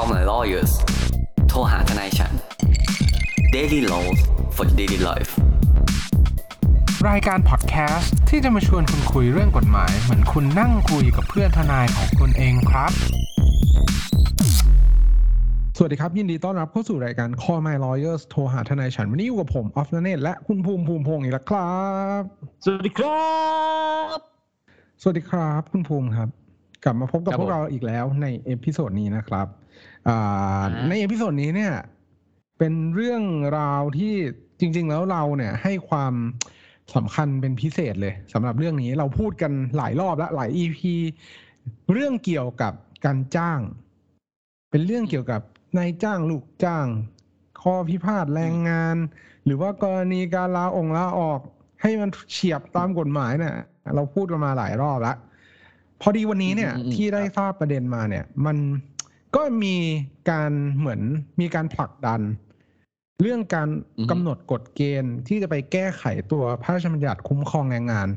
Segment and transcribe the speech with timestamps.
[0.00, 0.72] Call my lawyers
[1.48, 2.32] โทรหาทนายฉัน
[3.54, 4.18] Daily Laws
[4.56, 5.30] for daily life
[7.08, 12.92] รายการพอดแคสต์ที่จะมาชวนคุณคุยเรื่องกฎหมาย เหมือนคุณนั่งคุยกับเพื่อนทนายของคุณเองครับ
[15.76, 21.80] สวัสดีครับ ยินดีต้อนรับเข้าสู่รายการ Call My Lawyers โทรหาทนายฉัน วันนี้อยู่กับผมออฟนเนตและคุณภูมิภูมิพงศ์อีกแล้วครั
[22.20, 22.22] บ
[22.64, 23.26] สวัสดีครั
[24.16, 24.18] บ
[25.02, 26.28] สวัสดีครับ คุณภูมิครับ
[26.84, 29.65] กลับมาพบกับครับพวกผมเราอีกแล้วใน episode นี้นะครับอ่าอ่า
[30.88, 31.74] ใน episode นี้เนี่ย
[32.58, 33.22] เป็นเรื่อง
[33.58, 34.14] ราวที่
[34.60, 36.14] จริง ๆ แล้วเราเนี่ยให้ความ
[36.94, 40.80] สำคัญเป็นพิเศษเลยสำหรับเรื่องนี้เราพูดกันหลายรอบแล้วหลาย EP
[41.92, 42.72] เรื่องเกี่ยวกับ
[43.04, 43.60] การจ้าง
[44.70, 45.40] เป็นเรื่องเกี่ยวกับ
[45.78, 46.86] นายจ้างลูกจ้าง
[47.62, 48.96] ข้อพิพาทแรงงาน
[49.44, 51.40] หรือว่ากรณีการลาออกลาออก
[51.82, 53.54] ให้มันเฉียบตามกฎหมายเนี่ย
[53.94, 55.16] เราพูดกันมาหลายรอบแล้ว
[56.00, 58.56] พอดีวันนี้เนี่ยอืมอืมที่ได้ทราบประเด็นมาเนี่ย มัน
[59.36, 59.76] ก็มี
[60.30, 61.00] การเหมือน
[61.40, 62.20] มีการผลักดัน
[63.22, 68.08] เรื่องการอือฮึกำหนดกฎเกณฑ์ที่จะไปแก้ไขตัวพระราชบัญญัติคุ้มครองแรงงาน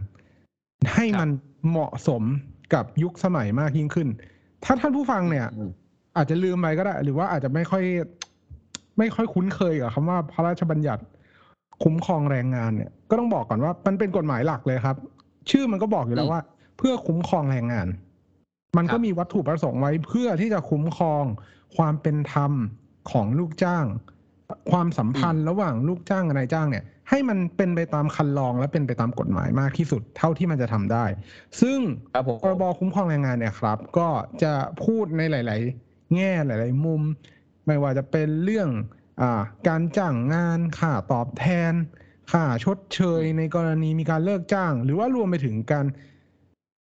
[0.94, 1.30] ให้มัน
[1.70, 2.24] เหมาะสม
[2.74, 4.08] กับยุคสมัยมากยิ่งขึ้น
[4.64, 5.72] ถ้าท่านผู้ฟังเนี่ยอืม
[6.18, 7.84] อาจจะลืมไปก็ได้ หรือว่าอาจจะไม่ค่อย
[8.98, 11.04] ไม่ค่อยคุ้นเคยกับคำว่าพระราชบัญญัติ
[11.84, 14.98] คุ้มครองแรงงานเนี่ย ก็ต้องบอกก่อนว่ามันเป็นกฎหมายหลักเลยครับ
[15.50, 16.42] ชื่อมันก็บอกอยู่แล้วอืมว่า
[16.78, 17.88] เพื่อคุ้มครองแรงงาน
[18.78, 21.24] มันคก็รับมีวัตถุประสงค์ไว้เพื่อที่จะคุ้มครอง
[21.78, 22.52] ความเป็นธรรม
[23.12, 23.86] ของลูกจ้าง
[24.72, 31.06] ความสัมพันธ์ระหว่างลูกจ้างกับนายจ้างเนี่ย ให้มันเป็นไปตามคันลองและเป็นไปตามกฎหมายมากที่สุดเท่าที่มันจะทำได้
[31.62, 31.80] ซึ่ง
[32.14, 34.10] ครับผมพรบคุ้มครองแรงงานเนี่ยครับ ก็
[34.44, 34.54] จะ
[34.84, 37.02] พูดในหลาย ๆ แง่หลาย ๆ มุม
[37.66, 38.70] ไม่ว่าจะเป็นเรื่อง
[39.22, 41.74] อาการจ้างงานค่าตอบแทน
[42.32, 45.86] ค่าชดเชยในกรณีมีการเลิกจ้าง หรือว่ารวมไปถึงการ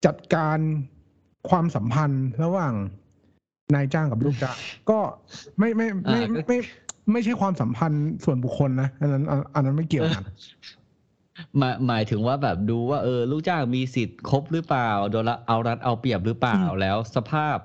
[0.05, 0.59] จัดการ
[1.49, 2.73] ความสัมพันธ์ระหว่าง
[3.75, 4.55] นายจ้างกับลูกจ้าง
[4.89, 4.99] ก็
[5.59, 6.57] ไม่ไม่ไม่อ่าไม่ไม่
[7.11, 10.23] ไม่ใช่ความสัมพันธ์ส่วนบุคคลนะอันนั้นอันอันนั้นไม่เกี่ยวกัน
[11.57, 17.57] หมายหมายถึงว่าแบบดูว่าเออ ลูกจ้างมีสิทธิ์ครบหรือเปล่าโดนละเอารัดเอาเปรียบหรือเปล่าอืมแล้วสภาพ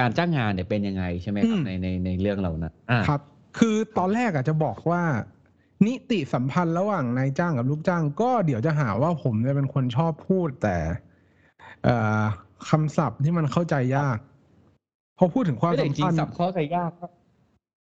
[0.00, 3.20] การจ้างงานเนี่ยเป็นยังไงใช่ไหมครับอืมในในในเรื่องเรานะอ่าครับ
[3.58, 5.02] คือตอนแรกอาจจะบอกว่า
[5.86, 10.76] นิติสัมพันธ์ระหว่างนายจ้างกับลูกจ้าง ก็เดี๋ยวจะหาว่าผมเนี่ยเป็นคนชอบพูดแต่
[11.84, 12.22] เอ่อ
[12.68, 14.18] คำศัพท์ที่มันเข้าใจยาก
[15.18, 17.10] พอพูดถึงความไม่แต่สัจมริพังนธ์ๆสับข้อใจยากครับ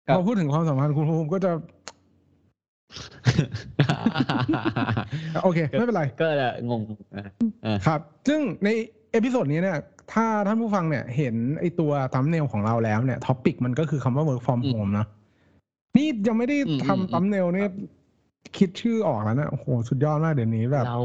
[0.08, 1.52] คพรับอพูดถึงความสัมพันธ์คุณภูมิก็จะ
[5.44, 6.82] โอเค ไม่เป็นไร ก็จะงง
[7.16, 7.24] อะ
[7.66, 8.70] อะครับ ซึ่งใน
[9.12, 9.80] episode นี้เนี่ย
[10.14, 15.06] ถ้าท่านผู้ฟังเนี่ย เห็นไอตัว thumbnail ของเราแล้วเนี่ย topic มันก็คือคำว่า work from home นะ
[15.98, 16.58] นี่ยังไม่ได้
[16.88, 17.70] ทำ thumbnail เนี่ย
[18.58, 21.02] คิดชื่อออกแล้วนะโอ้โห สุดยอดมากเดี๋ยวนี้แบบเรา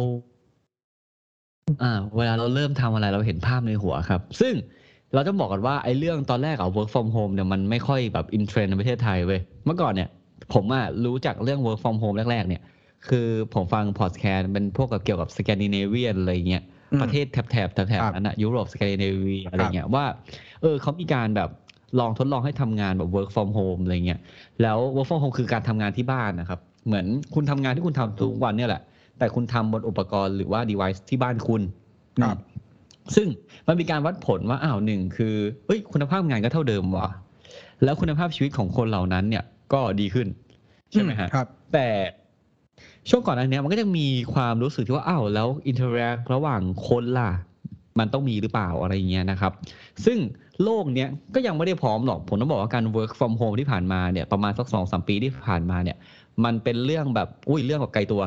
[1.83, 4.55] อ่า เวลาเราเริ่มทำอะไรเราเห็นภาพในหัวครับ ซึ่ง
[5.15, 10.09] เราจะบอกกันว่าไอ้เรื่องตอนแรกอะ work from home เนี่ยมันไม่ค่อยแบบ in trend ในประเทศไทยเว้ย เมื่อก่อนเนี่ย
[10.55, 12.63] ผมอะรู้จักเรื่อง work from home แรกๆ เนี่ย
[13.09, 16.63] คือผมฟังพอดแคสต์เป็นพวกกับเกี่ยวกับสแกนดิเนเวียนอะไรเงี้ย
[16.93, 20.05] อืม ประเทศแถบแถบแถบแถบครับนั้นอะยุโรปสแกนดิเนเวียอะไรเงี้ยว่า
[20.63, 21.51] เออเขามีการแบบ
[22.01, 24.21] ลองทดลองให้ทำงานแบบ work from home อะไรเงี้ย
[24.63, 28.83] แล้ว work from home คือการทำงานที่บ้านนะครับ เหมือนคุณทำงานที่คุณทำทุกวันเนี่ยแหละ
[29.23, 31.63] แต่คุณทำบนอุปกรณ์หรือว่า device ที่บ้านคุณ
[32.23, 32.39] ครับ
[33.17, 33.29] ซึ่ง
[33.67, 35.35] มันมีการวัดผลว่าอ้าวหนึ่งคือ
[35.67, 37.09] เอ้ย คุณภาพงานก็เท่าเดิมว่ะ
[37.85, 40.29] แล้วคุณภาพชีวิตของคนเหล่านั้นเนี่ยก็ดีขึ้น
[40.93, 41.89] ใช่ไหมฮะครับ แต่
[43.09, 47.31] ช่วงก่อนอันเนี้ยมันก็จะมีความรู้สึกที่ว่าอ้าวแล้ว interact ระหว่างคนล่ะ
[47.99, 49.53] มันต้องมีหรือเปล่าอะไรอย่างเงี้ยนะครับ
[50.05, 50.19] ซึ่ง
[50.63, 55.97] โลกเนี้ยก็ยังไม่ได้พร้อมหรอก ผมต้องบอกว่าการ work from home ที่ผ่านมาเนี่ยประมาณสักสองสามปีที่ผ่านมาเนี่ย
[56.45, 58.23] มันเป็นเรื่องแบบอุ้ยเรื่องแบบไกลตัว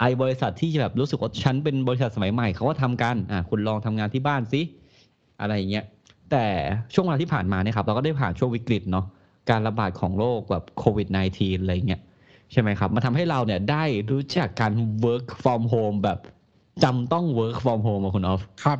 [0.00, 4.60] ไอบริษัทที่แบบรู้สึกว่าฉันเป็นบริษัทสมัยใหม่เขาก็ทำกันอะคุณลองทำงานที่บ้านสิ
[5.40, 5.84] อะไรอย่างเงี้ย
[6.30, 6.46] แต่
[6.94, 9.06] ช่วงเวลาที่ผ่านมาเนี่ยครับเราก็ได้ผ่านช่วงวิกฤตเนาะ
[9.50, 12.00] การระบาดของโรคแบบโควิด -19 อะไรเงี้ย
[12.52, 14.72] ใช่ไหมครับมันทำให้เราเนี่ยได้รู้จักการ
[15.04, 16.18] work from home แบบ
[16.84, 18.78] จำต้อง work from home อะคุณออฟครับ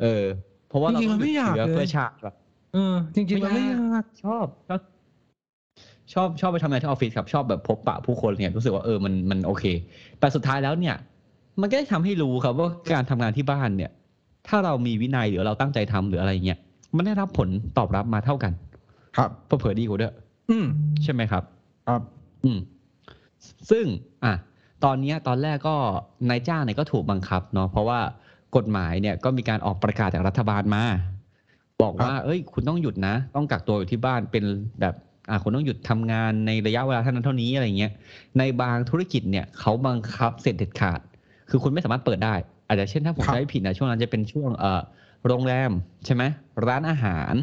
[0.00, 0.24] เออ
[0.68, 2.34] เพราะว่าเราจริงๆต้มัอนงไม่อยากหยุดเชื้อเลยเพื่อชาติแบบ
[2.74, 4.46] เออ จริงๆมันไม่ยากชอบ
[6.12, 9.64] ชอบชอบชอบไปทำงานที่ออฟฟิศครับชอบแบบพบปะผู้คนเนี่ยรู้สึกว่าเออมันมันโอเค
[10.20, 10.96] แต่สุดท้ายแล้วเนี่ย
[11.60, 13.90] มันก็ได้ทำให้รู้ครับว่าการทำงานที่บ้านเนี่ย
[14.48, 16.58] ถ้าเรามีวินัยหรือเราตั้งใจทำหรืออะไรเงี้ย
[16.96, 17.48] มันได้รับผล
[17.78, 18.52] ตอบรับมาเท่ากัน
[19.16, 20.14] ครับเผลอๆดีกว่าด้วย
[20.50, 20.66] อืม
[21.02, 21.42] ใช่ไหมครับ
[21.88, 22.02] ครับ
[22.44, 22.58] อืม
[23.70, 23.84] ซึ่ง
[24.24, 24.34] อะ
[24.84, 25.76] ตอนเนี้ยตอนแรกก็
[26.28, 28.00] นายจ้างเนี่ยก็ถูกบังคับเนาะเพราะว่า
[28.56, 30.82] กฎหมายเนี่ยก็มีการออกประกาศจากรัฐบาลมา
[31.82, 34.44] บอกว่า เอ้ย คุณต้องหยุดนะ ต้องกักตัวอยู่ที่บ้านเป็น
[34.80, 35.09] แบบอ่า
[35.42, 37.92] คุณต้องหยุดทำงานในระยะเวลาเท่านั้นเท่านี้อะไรเงี้ย
[38.38, 41.00] ในบางธุรกิจเนี่ยเขาบังคับเสร็จเด็ดขาด
[41.50, 42.34] คือคุณไม่สามารถเปิดได้
[42.68, 44.80] อาจจะเช่นถ้าผมไม่ผิดนะช่วงนั้นจะเป็นช่วงเอ่อ
[45.26, 45.70] โรงแรม
[46.04, 46.22] ใช่ไหม
[46.66, 47.34] ร้านอาหาร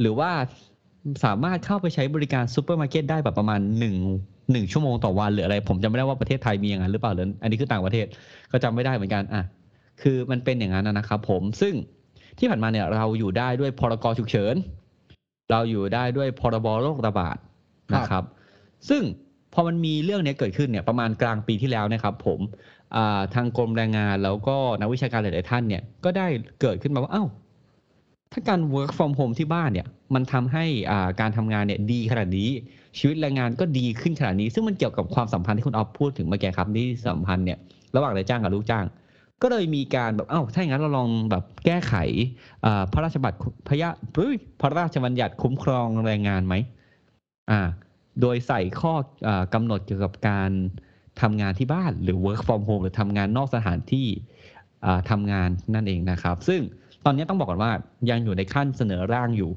[0.00, 0.30] หรือว่า
[1.24, 3.96] สามารถเข้าไปใช้บริการซูเปอร์มาร์เก็ตได้แบบประมาณหนึ่ง
[4.52, 8.06] หนึ่งชั่วโมงต่อวันหรืออะไร ผมจำไม่ได้ว่าประเทศไทยมีอย่างนั้นหรือเปล่าหรืออันนี้คือต่างประเทศ
[8.52, 9.42] ก็จำไม่ได้เหมือนกันอะ
[10.02, 11.74] คือมันเป็นอย่างนั้นนะครับผมซึ่ง
[12.38, 14.54] ที่ผ่านมาเนี่ยเราอยู่ได้ด้วยพรกฉุกเฉิน
[15.50, 17.36] เราอยู่ได้ด้วยพรบโรคระบาด
[17.94, 18.24] นะครับ
[18.88, 19.02] ซึ่ง
[19.52, 22.40] พอมันมีเรื่องนี้เกิดขึ้นเนี่ยประมาณกลางปีที่แล้วนะครับ ผม
[23.34, 26.26] ทางกรมแรงงานแล้วก็นักวิชาการหลาย ๆ ท่านเนี่ยก็ได้
[26.60, 27.24] เกิดขึ้นมาว่าเอ้า
[28.32, 30.64] ถ้าการ work from home ที่บ้านเนี่ยมันทำให้
[31.20, 32.50] การทำงานเนี่ยดีขนาดนี้
[32.98, 37.58] ชีวิตแรงงานก็ดีขึ้นขนาดนี้ ซึ่งมันเกี่ยวกับความสัมพันธ์ที่คุณออฟพูดถึงเมื่อกี้ครับที่สัมพันธ์เนี่ย
[37.96, 38.84] ระหว่างนายจ้างกับลูกจ้าง
[39.44, 41.94] ก็เลยมีการแบบ เอ้า ถ้าอย่างนั้นเราลองแบบแก้ไข
[42.64, 43.38] อ่าพระราชบัญญัติ
[43.68, 46.54] พระยะเฮ้ยพระราชบัญญัติคุ้มครองแรงงานไหม
[47.50, 47.60] อ่า
[48.20, 48.94] โดยใส่ข้อ
[49.26, 50.50] อกำหนดเกี่ยวกับการ
[51.20, 54.06] ทำงานที่บ้านหรือ work from home หรือทำงานนอกสถานที่
[54.84, 56.60] อ่าทำงานนั่นเองนะครับ ซึ่ง
[57.04, 57.72] ตอนนี้ต้องบอกก่อนว่า
[58.10, 59.50] ยังอยู่ในขั้นเสนอร่างอยู่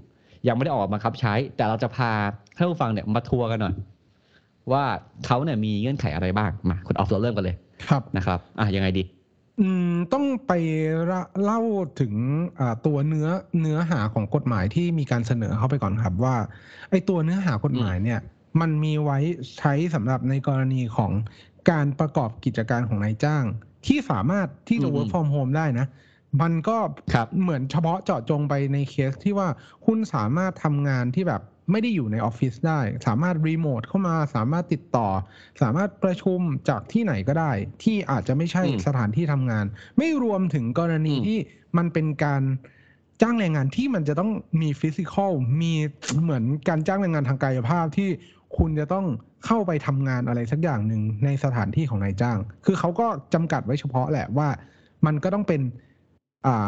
[0.48, 2.12] ยังไม่ได้ออกมาครับใช้ แต่เราจะพา
[2.58, 3.76] ท่านผู้ฟังเนี่ยมาทัวร์กันหน่อย
[4.72, 4.84] ว่า
[5.26, 7.56] เขาเนี่ยมีเงื่อนไขอะไรบ้างมาคุณออฟเราเริ่มกันเลย
[7.90, 9.04] ครับนะครับ อะยังไงดี
[9.60, 10.52] อืมต้องไป
[11.12, 11.62] ละเล่า
[12.00, 12.14] ถึง
[12.60, 13.28] อ่าตัวเนื้อ
[13.62, 16.36] เนื้อหาของกฎหมายที่มีการเสนอเข้าไปก่อนครับว่า
[16.90, 18.20] ไอ้ตัวเนื้อหากฎหมายเนี่ย
[18.62, 19.18] มันมีไว้
[19.58, 21.12] ใช้สำหรับในกรณีของ
[21.70, 23.44] การประกอบกิจการของนายจ้าง
[23.86, 25.88] ที่สามารถที่จะอืม work from home ได้นะ
[26.42, 26.78] มันก็
[27.14, 29.48] ครับ เหมือนเฉพาะเจาะจงไปในเคสที่ว่า
[29.86, 31.42] คุณสามารถทำงานที่แบบ
[31.72, 35.08] ไม่ได้อยู่ในออฟฟิศได้ สามารถรีโมทเข้ามาสามารถติดต่อ
[35.62, 37.52] สามารถประชุมจากที่ไหนก็ได้
[37.84, 39.66] ที่อาจจะไม่ใช่อืมสถานที่ทำงาน
[39.98, 41.40] ไม่รวมถึงกรณีอืมที่
[41.78, 42.44] มันเป็นการ
[43.22, 44.32] จ้างแรงงานที่มันจะต้อง
[44.62, 45.32] มีฟิสิกอล
[45.62, 45.74] มี
[46.22, 48.10] เหมือนการจ้างแรงงานทางกายภาพที่
[48.58, 49.06] คุณจะต้อง
[49.46, 54.50] เข้าไปทำงานอะไรสักอย่างหนึ่งในสถานที่ของนายจ้าง คือเขาก็จำกัดไว้เฉพาะแหละว่า
[55.06, 55.62] มันก็ต้องเป็น
[56.46, 56.68] อ่า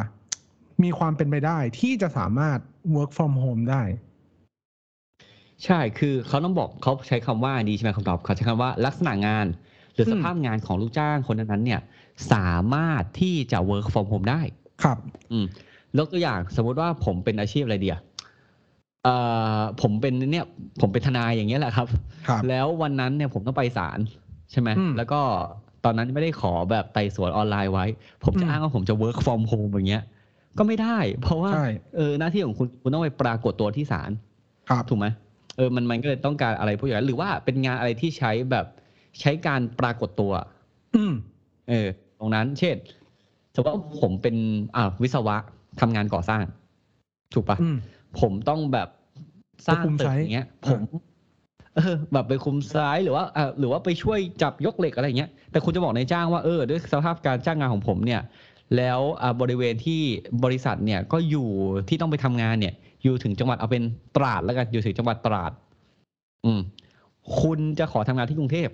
[0.83, 2.59] มีความเป็นไปได้ที่จะสามารถ
[2.95, 3.83] work from home ได้
[5.65, 9.45] ใช่คือเขาต้องบอกเขาใช้คำว่าดีใช่ไหมคำตอบเขาใช้คำว่าลักษณะงาน
[9.93, 11.81] หรืออืมสภาพงานของลูกจ้างคนนั้นๆเนี่ย
[12.33, 14.41] สามารถที่จะ work from home ได้
[14.83, 14.97] ครับ
[15.31, 15.45] อืม
[15.97, 17.97] ยกตัวอย่างสมมุติว่าผมเป็นอาชีพอะไรเดีย
[19.03, 19.15] เอ่
[19.57, 20.45] อผมเป็นเนี่ย
[20.81, 21.87] ผมเป็นทนายอย่างเงี้ยแหละครับ
[22.27, 23.99] ครับแล้ววันนั้นเนี่ยผมต้องไปศาล
[24.51, 25.21] ใช่ไหมอืมแล้วก็
[25.85, 27.85] ตอนนั้นไม่ได้ขอแบบไต่สวนออนไลน์ไว้
[28.23, 30.03] ผมจะอืมอ้างว่าผมจะ work from home อย่างเงี้ย
[30.57, 34.11] ก็ไม่ได้ เพราะว่าใช่เออหน้าที่ของคุณคุณต้องไปปรากฏตัวที่ศาล
[34.69, 35.07] ครับถูกไหม
[35.59, 38.65] เออมันมันก็เลยต้องการอะไรพวกอย่างนั้นหรือว่าเป็นงานอะไรที่ใช้แบบ
[39.19, 40.31] ใช้การปรากฏตัว
[40.95, 41.13] อืม
[41.69, 41.87] เออ
[42.19, 42.75] ตรงนั้น เช่น
[43.55, 44.35] สมมติว่าผมเป็น
[44.75, 45.35] อ่าวิศวะ
[45.81, 46.43] ทำงานก่อสร้าง
[47.33, 47.77] ถูกปะอืม
[48.19, 48.89] ผมต้องแบบ
[49.67, 50.81] สร้างไปคุมตึกไซต์อย่างเงี้ยอ่าผม
[51.75, 58.21] เออแบบไปคุมซ้ายหรือว่าเออหรือว่าไปช่วยจับยกเหล็กอะไรอย่างเงี้ย แต่คุณจะบอกนายจ้างว่าเออด้วยสภาพการจ้างงานของผมเนี่ย
[58.77, 60.01] แล้วอ่าบริเวณที่
[60.43, 61.47] บริษัทเนี่ยก็อยู่
[61.89, 62.73] ที่ต้องไปทำงานเนี่ย
[63.03, 63.83] อยู่ถึงจังหวัดเอาเป็น
[64.15, 65.51] ตราดแล้วกันอยู่ถึงจังหวัดตราด
[66.45, 66.59] อืม
[67.41, 68.69] คุณจะขอทำงานที่กรุงเทพ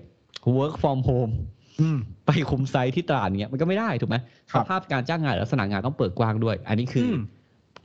[0.57, 1.33] work from home
[1.81, 4.18] อืมไปคุมไซต์ที่ตราดเงี้ยมันก็ไม่ได้ถูกไหม
[4.51, 7.22] ครัสบภาพการจ้างงานลักษณะงานต้องเปิดกว้างด้วย อันนี้คืออม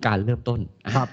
[0.07, 1.09] การเริ่มต้นอะครับ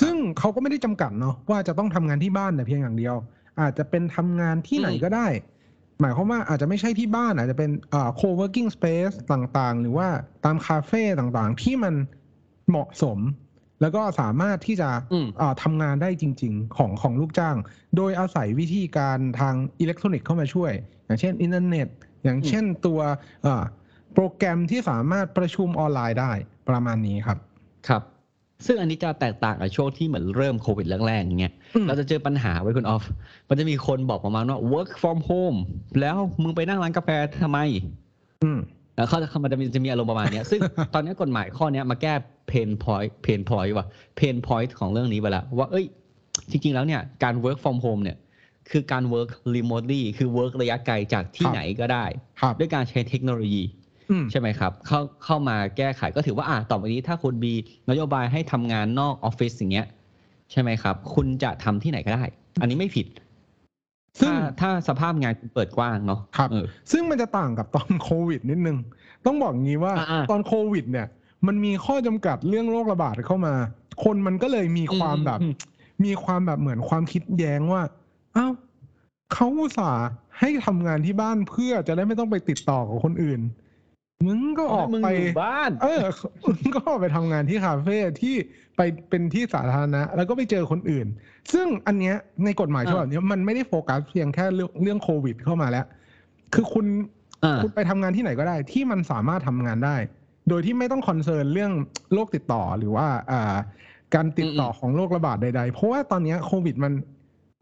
[0.00, 3.14] ซึ่งเขาก็ไม่ได้จำกัดเนาะว่าจะต้องทำงานที่บ้านแต่เพียงอย่างเดียว
[3.60, 5.26] อาจจะเป็นทำงานที่ไหนก็ได้
[6.00, 10.08] หมายความว่าอาจจะไม่ใช่ที่บ้าน อาจจะเป็นอ่า co-working space ต่างๆ หรือว่า
[10.44, 11.94] ตามคาเฟ่ต่างๆ ที่มัน
[12.68, 13.18] เหมาะสม
[13.84, 17.56] แล้วก็สามารถที่จะอืมอ่าทำงานได้จริง ๆ ของของลูกจ้าง
[17.96, 20.72] โดยอาศัยวิธีการทางอิเล็กทรอนิกส์เข้ามาช่วย
[21.06, 21.88] อย่างเช่นอินเทอร์เน็ต
[22.24, 23.00] อย่างเช่นตัว
[23.46, 23.62] อ่า
[24.14, 26.32] โปรแกรมที่สามารถประชุมออนไลน์ได้
[26.68, 27.38] ประมาณนี้ครับ
[27.88, 28.02] ครับ
[28.66, 33.04] ซึ่งอันนี้จะแตกต่างกับช่วงที่เหมือนเริ่มโควิดแรกๆอย่างเงี้ยอืมเราจะเจอปัญหาไว้คุณออฟ
[33.48, 35.58] มันจะมีคนบอกประมาณว่า work from home
[36.00, 37.08] แล้วมึงไปนั่งร้านกาแฟ
[37.42, 37.58] ทำไม
[38.42, 38.58] อืม
[38.96, 40.60] แล้วเขาจะมันจะมีจะมีอารมณ์ประมาณเนี้ยซึ่ง
[40.94, 42.14] ตอนนี้กฎหมายข้อเนี้ยมาแก้
[42.50, 43.86] pain point pain point ว่ะ
[44.18, 45.86] pain point ของเรื่องนี้ไปแล้วว่าเอ้ย
[46.50, 48.16] จริง ๆ แล้วเนี่ยการ work from home เนี่ย
[48.70, 52.04] คือการ work remotely คือ work ระยะไกลจากที่ครับไหนก็ได้
[52.40, 53.62] ครับด้วยการใช้เทคโนโลยี
[54.10, 57.52] อืมใช่ไหมครับ เข้าเข้ามาแก้ไขก็ถือว่าอะต่อไปนี้ถ้าคุณมี
[57.90, 59.86] นโยบายให้ทำงานนอกออฟฟิศอย่างเงี้ย
[60.52, 62.24] ใช่ไหมครับ คุณจะทำที่ไหนก็ได้
[62.60, 63.06] อันนี้ไม่ผิด
[64.20, 68.76] ซึ่งถ้าถ้าสภาพงานคุณเปิดกว้างเนาะครับเออซึ่งมันจะต่างกับตอนโควิดนิดนึง
[69.26, 71.06] ต้องบอกงี้ว่าอ่าๆตอนโควิด เนี่ย
[71.46, 73.54] มันมีข้อจำกัดเรื่องโรคระบาดเข้ามา
[74.04, 75.54] คนมันก็เลยมีความแบบอืม
[76.04, 77.82] มีความแบบเหมือนความคิดแย้งว่า
[78.36, 78.52] อ้าว
[79.32, 80.04] เขาอุตส่าห์
[80.40, 83.40] ให้ทำงานที่บ้านเพื่อจะได้ไม่ต้องไปติดต่อกับคนอื่น
[84.26, 86.04] มึงก็ออกมึงไปอยู่บ้าน เออ
[86.44, 88.34] มึงก็ออกไปทำงานที่คาเฟ่ที่
[88.76, 88.80] ไป
[89.10, 91.06] เป็นที่สาธารณะ แล้วก็ไปเจอคนอื่น
[91.52, 95.86] ซึ่งอันเนี้ยในกฎหมายฉบับเนี้ยมันไม่ได้โฟกัสเพียงแค่เรื่องเรื่องโควิดเข้ามาแล้ว
[96.54, 96.86] คือคุณ
[97.44, 99.96] อ่าคุณไปทำงานที่ไหนก็ได้ ที่มันสามารถทำงานได้
[100.48, 101.72] โดยที่ไม่ต้องคอนเซิร์นเรื่อง
[102.12, 103.54] โรคติดต่อหรือว่าอ่า
[104.14, 106.92] การติดต่อของโรคระบาดใด ๆ เพราะว่าตอนเนี้ยโควิดมัน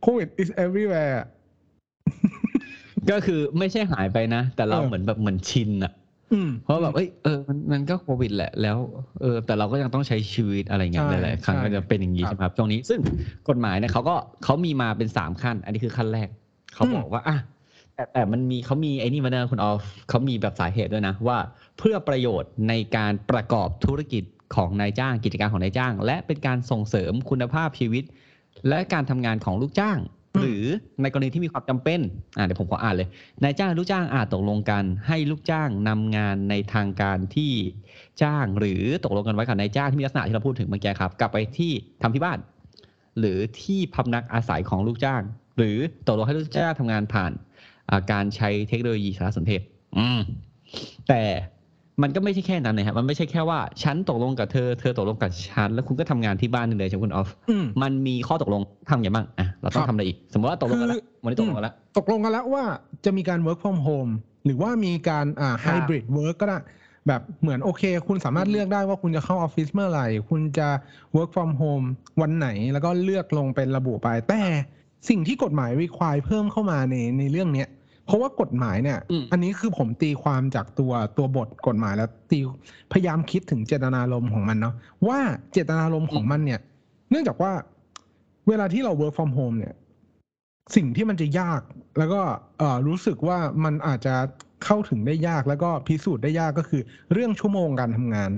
[0.03, 1.17] โควิด is everywhere
[3.11, 6.02] ก็คือไม่ใช่หายไปนะ แต่เราเออเหมือนแบบเหมือนชินอะอืม
[6.65, 8.77] เพราะแบบเอ้ยเออมันมันก็โควิดแหละแล้ว
[9.21, 13.01] เออแต่เราก็ยังต้องใช้ชีวิตอะไรเงี้ยใช่หลายๆครั้งใช่ก็จะเป็นอย่างนี้ครับใช่ไหมครับตรงนี้ซึ่ง
[13.49, 16.29] กฎหมายเนี่ยเขาก็เขามีมาเป็นสามขั้น อันนี้คือขั้นแรก
[16.75, 17.39] เขาบอกว่าอะ
[17.95, 21.39] แต่แต่มันมีเขามีไอ้นี่มาเนอะคุณออฟเขามีแบบสาเหตุด้วยนะว่า
[21.79, 24.25] เพื่อประโยชน์ในการประกอบธุรกิจ
[24.55, 28.05] ของนายจ้างกิจการของนายจ้าง และเป็นการส่งเสริมคุณภาพชีวิต
[28.69, 30.65] และการทำงานของลูกจ้างอืม หรือ
[31.03, 32.01] ในกรณีที่มีความจำเป็น
[32.37, 33.09] อ่าเดี๋ยวผมขออ่านเลย
[33.43, 37.53] นายจ้างและลูกจ้างอาจตกลงกัน ให้ลูกจ้างนำงานในทางการที่
[38.23, 41.73] จ้างหรือตกลงกันไว้กับนายจ้างที่มีลักษณะที่เราพูดถึงเมื่อกี้ครับ กลับไปที่
[42.03, 42.39] ทำที่บ้าน
[43.19, 45.23] หรือที่พำนักอาศัยของลูกจ้าง
[45.59, 47.33] หรือตกลงให้ลูกจ้างทำงานผ่าน
[47.91, 49.61] อ่าการใช้เทคโนโลยีสารสนเทศ
[49.99, 50.21] อืม
[51.09, 51.23] แต่
[52.03, 62.65] มันก็ไม่ใช่แค่นั้นนะครับ มันไม่ใช่แค่ว่าฉันตกลงกับเธอ เธอตกลงกับฉัน แล้วคุณก็ทำงานที่บ้านนี่เลยใช่ไหมคุณออฟอืมมันมีข้อตกลงทำอย่างไรบ้าง อะ เราต้อครังบทำอะไรอีก สมมติว่าตกลงกันแล้วคือวันนี้ตกลงกันแล้วตกลงกันแล้วว่า
[63.05, 64.13] จะมีการ work from home
[64.45, 66.59] หรือว่ามีการอ่าครับ hybrid work ก็ได้
[67.09, 70.69] แบบเหมือนโอเค คุณสามารถเลือกได้ว่าคุณจะเข้าออฟฟิศเมื่อไหร่ คุณจะ
[71.17, 71.87] work from home
[72.21, 74.41] วันไหนแล้วก็เลือกลงเป็นระบุไป แต่
[75.09, 77.69] สิ่งที่กฎหมาย require เพิ่มเข้ามาในในเรื่องเนี้ย
[78.07, 82.39] เพราะว่ากฎหมายเนี่ยอืมอันนี้คือผมตีความจากตัวตัวบทกฎหมายแล้วตี
[82.93, 84.75] พยายามคิดถึงเจตนารมณ์ของมันเนาะ
[85.09, 85.19] ว่า
[85.53, 86.61] เจตนารมณ์ของมันเนี่ย
[87.11, 87.53] เนื่องจากว่า
[88.49, 89.75] เวลาที่เรา work from home เนี่ย
[90.77, 91.61] สิ่งที่มันจะยาก
[91.99, 92.21] แล้วก็
[92.59, 94.15] เอ่อรู้สึกว่ามันอาจจะ
[94.65, 96.83] เข้าถึงได้ยากแล้วก็พิสูจน์ได้ยากก็คือ
[97.13, 98.31] เรื่องชั่วโมงการทำงาน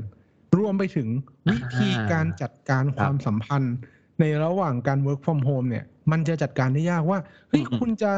[0.59, 1.09] รวมไปถึง
[1.53, 3.75] วิธีการจัดการความสัมพันธ์
[4.21, 7.19] ในระหว่างการ work from home เนี่ย มันจะจัดการได้ยากว่า
[7.49, 8.13] เฮ้ยอืมอืมคุณจะ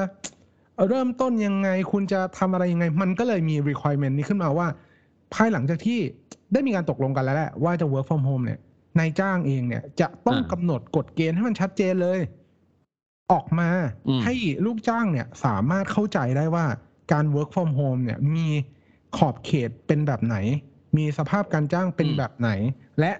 [0.88, 4.66] เริ่มต้นยังไง คุณจะทำอะไรยังไง มันก็เลยมี requirement นี้ขึ้นมาว่า
[5.34, 5.98] ภายหลังจากที่
[6.52, 8.60] ได้มีการตกลงกันแล้วแหละว่าจะ work from home เนี่ย
[8.98, 12.20] นายจ้างเองเนี่ย จะต้องอ่ากำหนดกฎเกณฑ์ให้มันชัดเจนเลย
[13.32, 13.68] ออกมา
[14.08, 14.34] อืมให้
[14.66, 16.66] ลูกจ้างเนี่ย สามารถเข้าใจได้ว่า
[17.12, 18.48] การ work from home เนี่ย มี
[19.16, 20.36] ขอบเขตเป็นแบบไหน
[20.96, 22.50] มีสภาพการจ้างเป็นแบบไหน
[23.00, 23.12] และ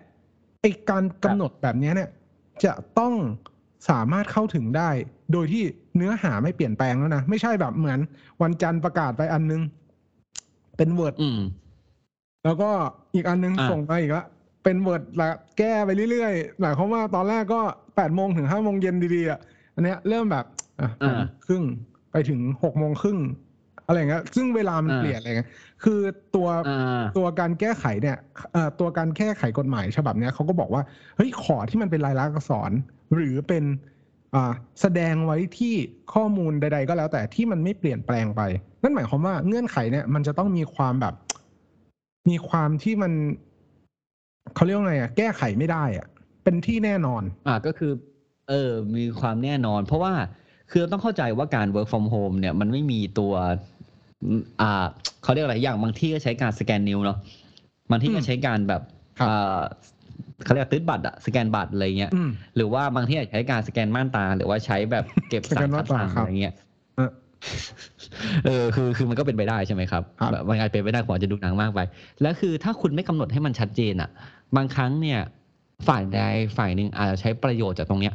[0.61, 2.11] ไอการกำหนดแบบเนี้ยเนี่ย
[2.65, 3.15] จะต้อง
[3.91, 4.91] สามารถเข้าถึงได้
[5.33, 5.65] โดยที่
[5.97, 7.99] เนื้อหาไม่เปลี่ยนแปลงแล้วนะ ไม่ใช่แบบเหมือน
[8.43, 9.63] วันจันทร์ประกาศไปอันนึง
[10.77, 11.41] เป็น Word อืม
[12.45, 12.71] แล้วก็
[13.15, 14.25] อีกอันนึงอ่าส่งมาอีกละ
[14.67, 17.61] เป็น Word ละแก้ไปเรื่อยๆหมายความว่าตอนแรกก็
[17.97, 19.41] แปดโมงถึงห้าโมงเย็นดีๆอะ
[19.75, 20.45] อันเนี้ยเริ่มแบบ
[20.81, 21.63] อะอ่าครึ่ง
[22.13, 23.19] ไปถึงหกโมงครึ่ง
[23.87, 25.51] อะไรอย่างเงี้ยซึ่งเวลามันอ่าเปลี่ยนอะไรเงี้ย
[25.85, 26.01] คือ
[26.35, 28.17] ตัวอ่าตัวการแก้ไขเนี่ย
[28.53, 30.83] เอ่อตัวการแก้ไขกฎหมายฉบับเนี้ยเขาก็บอกว่า
[31.17, 32.71] เฮ้ยขอที่มันเป็นลายลักษณ์อักษร
[33.15, 33.65] หรือเป็น
[34.35, 35.75] อ่าแสดงไว้ที่
[36.15, 38.43] ข้อมูลใด ๆ ก็แล้วแต่ที่มันไม่เปลี่ยนแปลงไป
[38.83, 41.15] นั่นหมายความว่าเงื่อนไขเนี่ยมันจะต้องมีความแบบ
[42.29, 43.13] มีความที่มัน
[44.55, 46.07] เขาเรียกว่าไงอะแก้ไขไม่ได้อะ
[46.45, 47.93] เป็นที่แน่นอน อ่าก็คือ
[48.49, 50.13] เออ มีความแน่นอน เพราะว่า
[50.73, 53.33] คือต้องเข้าใจว่าการ work from home เนี่ยมันไม่มีตัว
[54.25, 54.85] อืมอ่า
[55.23, 57.19] เขาเรียกอะไรอย่างบางที่ก็ใช้การสแกนนิ้วเนาะ
[57.91, 58.83] บางที่ก็อืมใช้การแบบ
[59.19, 59.61] ครับอ่า
[60.45, 66.55] เขาเรียกตืดบัตรอะสแกนบัตรอะไรเงี้ยอืมหรือว่าบางที่อาจจะใช้การสแกนม่านตา หรือว่าใช้แบบเก็บสแกสั่งนม่าคันดตาสั่งครับอะไรเงี้ย
[66.97, 67.11] เออ
[68.47, 71.81] เออคือคือมันก็เป็นไปได้ใช่ไหมครับครับแบบมันอาจเป็นไปได้ผมอาจจะดูหนังมากไป
[72.23, 74.11] แล้วคือถ้าคุณไม่กำหนดให้มันชัดเจนอะ
[74.57, 75.21] บางครั้งเนี่ย
[75.89, 76.21] ฝ่ายใด
[76.57, 78.15] ฝ่ายหนึ่งอาจจะใช้ประโยชน์จากตรงเนี้ย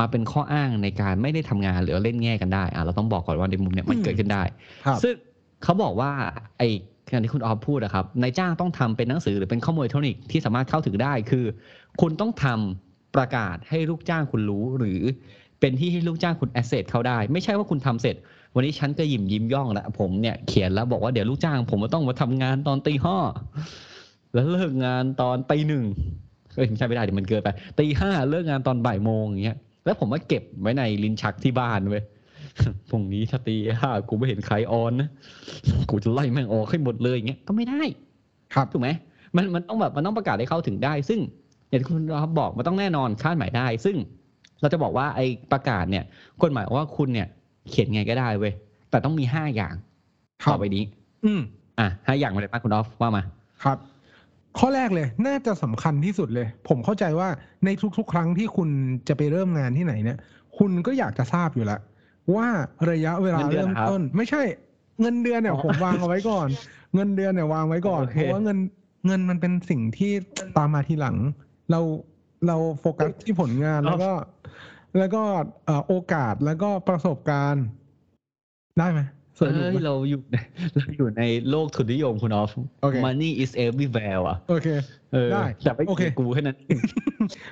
[0.00, 4.42] มาเป็นข้ออ้างในการไม่ได้ทำงานหรือเล่นแง่กันได้อะเราต้องบอกก่อนว่าในมุมเนี้ยมันอืมเกิดขึ้นได้
[4.86, 5.14] ครับซึ่ง
[5.62, 6.12] เขาบอกว่า
[6.58, 6.68] ไอ้
[7.10, 11.44] การที่คุณออฟพูดนะครับนายจ้างต้องทำเป็นหนังสือหรือเป็นข้อมูลอิเล็กทรอนิกส์ที่สามารถเข้าถึงได้คือ
[12.00, 15.00] คุณต้องทำประกาศให้ลูกจ้างคุณรู้หรือ
[15.60, 18.16] เป็นที่ให้ลูกจ้างคุณแอสเซทเข้าได้ ไม่ใช่ว่าคุณทำเสร็จ
[18.54, 23.18] วันนี้ฉันก็ยิ้มยิ้มย่องแล้วผมเนี่ยเขียนแล้วบอกว่าเดี๋ยวลูกจ้าง ผมจะต้องมาทำงานตอนตีห้า
[24.34, 25.84] แล้วเลิกงานตอนตีหนึ่ง
[26.56, 32.02] เอ้ยไม่ใช่ไม่ได้เดี๋ยวมันเกินไปตีห้าเลิกงานตอนบ่ายโมงอย่างเงี้ย แล้วผมมาเก็บไว้ในลิ้นชักที่บ้านเว้ย
[32.90, 35.08] พรุ่งนี้ถ้าตีห้ากูไม่เห็นใครออนนะ
[35.90, 37.82] กูจะไล่แม่งออกให้หมดเลยอย่างเงี้ยก็ไม่ได้
[38.54, 38.88] ครับถูกไหม
[39.36, 41.20] มันมันต้องแบบมันต้องประกาศให้เข้าถึงได้ ซึ่ง
[41.68, 43.96] อย่างที่คุณรับบอกมันต้องแน่นอนคาดหมายได้ ซึ่ง
[44.60, 46.04] เราจะบอกว่าไอ้ประกาศเนี่ย
[46.42, 47.28] กฎหมายว่าคุณเนี่ย
[47.70, 48.52] เขียนไงก็ได้เว้ย
[48.90, 49.74] แต่ต้องมีห้าอย่าง
[50.42, 50.84] ครับต่อไปนี้
[51.24, 51.40] อืม
[51.80, 53.22] อะห้าอย่างมาเลยป้าคุณออฟว่ามา
[53.62, 53.78] ครับ
[54.58, 57.28] ข้อแรกเลย น่าจะสำคัญที่สุดเลย ผมเข้าใจว่า
[57.64, 58.68] ในทุกๆ ครั้งที่คุณ
[59.08, 60.18] จะไปเริ่มงานที่ไหนเนี่ย
[60.58, 61.80] คุณก็อยากจะทราบอยู่แล้ว
[62.34, 62.48] ว่า
[62.90, 64.42] ระยะเวลาเงินเดือนเริ่มนะครับต้น ไม่ใช่
[65.00, 66.48] เงินเดือนเนี่ยอ๋อผมวางเอาไว้ก่อน
[66.94, 68.58] เงินเดือนเนี่ยวางไว้ก่อนโอเคเพราะว่าเงิน
[69.06, 70.12] เงินมันเป็นสิ่งที่
[70.56, 71.16] ตามมาทีหลัง
[71.70, 71.80] เรา
[72.46, 74.12] เราโฟกัสที่ผลงานแล้วก็
[74.98, 75.22] แล้วก็
[75.66, 77.64] เอ่อโอกาสแล้วก็ประสบการณ์
[78.78, 80.20] ได้ไหมสวยหรู เอ้ยไหมเราอยู่
[80.74, 82.50] เราอยู่ในโลกทุนนิยมคุณออฟ
[82.82, 84.68] โอเค money is everywhere อะโอเค
[85.12, 86.78] เออได้แต่ไม่โอเคเกี่ยวกูแค่นั้นเอง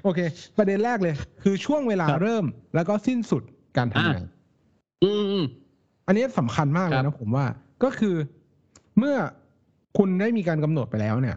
[0.04, 0.20] โอเค
[0.56, 3.42] ประเด็นแรกเลย คือช่วงเวลาครับเริ่มแล้วก็สิ้นสุด
[3.76, 4.22] การทำงาน
[5.04, 5.44] อืมอืม
[6.06, 7.46] อันนี้สำคัญมากเลครัยบนะผมว่า
[7.84, 8.14] ก็คือ
[8.98, 9.16] เมื่อ
[9.98, 11.36] คุณได้มีการกำหนดไปแล้วเนี่ย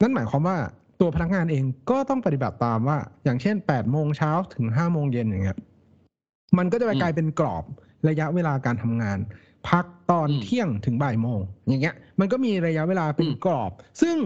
[0.00, 0.56] นั่นหมายความว่า
[1.00, 5.58] ตัวพนักงานเองก็ต้องปฏิบัติตามว่า อย่างเช่นแปดโมงเช้าถึงห้าโมงเย็นอย่างเงี้ย
[6.58, 7.64] มันก็จะไปกลายเป็นกรอบ
[8.08, 9.18] ระยะเวลาการทำงาน
[9.68, 13.70] พักตอนเที่ยงถึงบ่ายโมง อย่างเงี้ย มันก็มีระยะเวลาเป็นกรอบ
[14.02, 14.16] ซึ่ง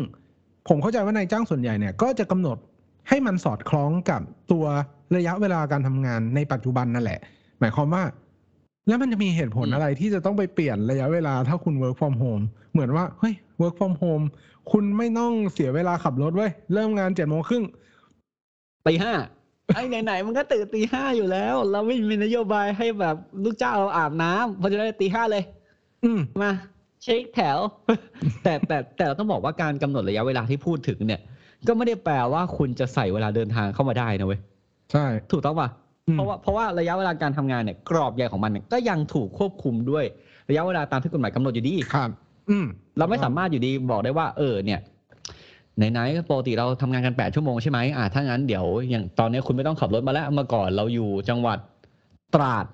[0.69, 2.59] ผมเข้าใจว่านายจ้างส่วนใหญ่เนี่ยก็จะกำหนด
[3.09, 4.21] ให้มันสอดคล้องกับ
[4.53, 4.65] ตัว
[5.17, 7.21] ระยะเวลาการทำงานในปัจจุบันนั่นแหละ
[7.61, 8.05] หมายความว่า
[8.89, 14.25] แล้วมันจะมีเหตุผลอืมอะไรที่จะต้องไปเปลี่ยนระยะเวลาถ้าคุณ work from home เหมือนว่าเฮ้ย work from home
[14.73, 17.65] คุณไม่ต้องเสียเวลาขับรถเว้ยเริ่มงานเจ็ดโมงครึ่ง
[18.87, 19.15] ตีห้า
[19.75, 25.45] ไอ้ไหนๆมันก็ตื่นตีห้าอยู่แล้ว เราไม่มีนโยบายให้แบบลูกจ้างเราอาบน้ำเพราะฉะนั้นตีห้าเลย
[26.05, 26.53] อืมมา
[27.03, 27.59] เช็คแถว
[28.43, 31.21] แต่แต่แต่เราต้องบอกว่าการกำหนดระยะเวลาที่พูดถึงเนี่ย
[31.67, 34.41] ก็ไม่ได้แปลว่าคุณจะใส่เวลาเดินทางเข้ามาได้นะเว้ย
[34.93, 35.69] ใช่ ถูกต้องป่ะ
[36.09, 40.05] อืมเพราะว่าเพราะว่าระยะเวลาการทำงานเนี่ยกรอบใหญ่ของมันเนี่ยก็ยังถูกควบคุมด้วย
[40.49, 42.11] ระยะเวลาตามที่กฎหมายกำหนดอยู่ดีครับ
[42.51, 42.67] อืม
[42.99, 44.81] เราไม่สามารถอยู่ดีบอกได้ว่าเออเนี่ย
[45.77, 51.59] ไหนๆปกติเราทำงานกันแปดชั่วโมงใช่ไหมอ่าถ้างั้นเดี๋ยวอย่างตอนนี้คุณไม่ต้องขับรถมาแล้วเมื่อก่อนเราอยู่จังหวัด
[52.35, 52.65] ตราด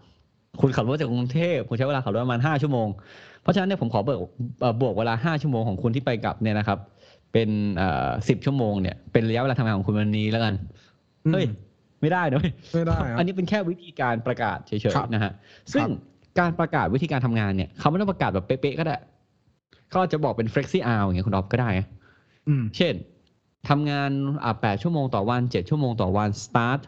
[0.60, 2.88] คุณขับรถจากกรุงเทพคุณใช้เวลาขับรถประมาณห้าชั่วโมง
[3.42, 4.18] เพราะฉะนั้นเนี่ยผมขอเบิก
[4.60, 6.78] เอ่อบวกเวลาห้าชั่วโมงของคุณที่ไปกลับเนี่ยนะครับ
[7.32, 10.54] เป็นเอ่อสิบชั่วโมงเนี่ยเป็นระยะเวลาทำงานของคุณวันนี้แล้วกัน
[11.32, 11.44] เฮ้ย
[12.00, 15.32] ไม่ได้นะเว้ยไม่ได้ครับอันนี้เป็นแค่วิธีการประกาศเฉยครับๆนะฮะ
[15.72, 15.86] ซึ่ง
[16.38, 18.96] การประกาศวิธีการทำงานเนี่ยเขาไม่ต้องประกาศแบบเป๊ะๆก็ได้
[19.90, 21.99] เขาอาจจะบอกเป็น flexi hour อย่างเงี้ยคุณอ๊อฟก็ได้นะอืม
[22.76, 22.94] เช่น
[23.68, 24.10] ทำงาน
[24.44, 26.80] อ่าแปดชั่วโมงต่อวันเจ็ดชั่วโมงต่อวัน start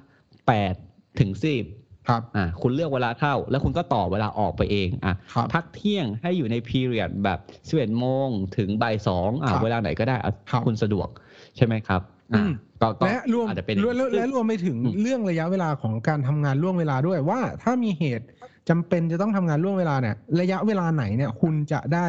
[0.47, 0.75] แปด
[1.21, 1.65] ถึงสิบ
[2.09, 7.39] ครับอ่าคุณเลือกเวลาเข้า แล้วคุณก็ต่อเวลาออกไปเองอะครับพักเที่ยงให้อยู่ใน period แบบ
[7.69, 11.09] สิบเอ็ดโมงถึงบ่ายสองอ่าครับเวลาไหนก็ได้อะครับคุณสะดวก
[11.57, 12.01] ใช่ไหมครับ
[12.35, 18.27] อ่าอืมก็ก็และรวมอาจจะเป็นและและและรวมไปถึงอืมเรื่องระยะเวลาของการทำงานล่วงเวลาด้วยว่า ถ้ามีเหตุ
[18.69, 22.07] จำเป็นจะต้องทำงานล่วงเวลาเนี่ย ระยะเวลาไหนเนี่ย คุณจะได้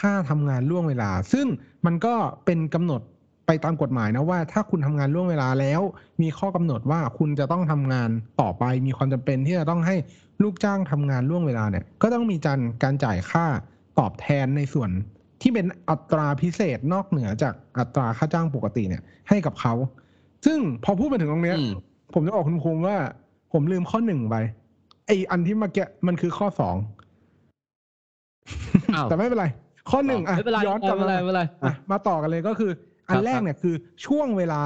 [0.00, 1.46] ค่าทำงานล่วงเวลา ซึ่ง
[1.86, 2.14] มันก็
[2.44, 3.00] เป็นกำหนด
[3.46, 5.80] ไปตามกฎหมายนะว่าถ้าคุณทำงานล่วงเวลาแล้ว
[6.22, 8.10] มีข้อกำหนดว่าคุณจะต้องทำงาน
[8.40, 9.96] ต่อไป มีความจำเป็นที่จะต้องให้
[10.42, 13.46] ลูกจ้างทำงานล่วงเวลาเนี่ย ก็ต้องมีการการจ่ายค่า
[13.98, 14.90] ตอบแทนในส่วน
[15.42, 19.74] ที่เป็นอัตราพิเศษนอกเหนือจากอัตราค่าจ้างปกติเนี่ย ให้กับเขา
[20.46, 21.72] ซึ่งพอพูดมาถึงตรงเนี้ยอืม
[22.14, 22.96] ผมจะบอกคุณภูมิว่า
[23.52, 24.36] ผมลืมข้อหนึ่งไป
[25.06, 26.76] ไออันที่เมาแกะมันคือข้อสอง
[28.94, 29.46] อ้าวแต่ไม่เป็นไร
[29.90, 32.70] ข้อหนึ่งอะไม่เป็นไรย้อนกลับไม่มาเป็นไรไม่เป็นไรอะมาต่อกันเลยก็คือ
[33.08, 33.74] อัคนรับแรกเนี่ยคือ
[34.06, 34.62] ช่วงเวลา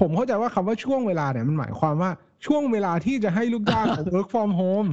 [0.00, 2.10] ผมเข้าใจว่าคำว่าช่วงเวลาเนี่ยมันหมายความว่า
[2.46, 4.90] ช่วงเวลาที่จะให้ลูกจ้างของ work from home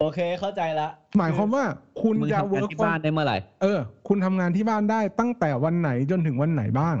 [0.00, 1.64] โอเคเข้าใจละ หมายความว่า
[2.02, 6.96] คุณมึงจะทำงาน work ที่ from บ้านได้เมื่อไหร่เออ คุณทำงานที่บ้านได้ตั้งแต่วันไหนจนถึงวันไหนบ้าง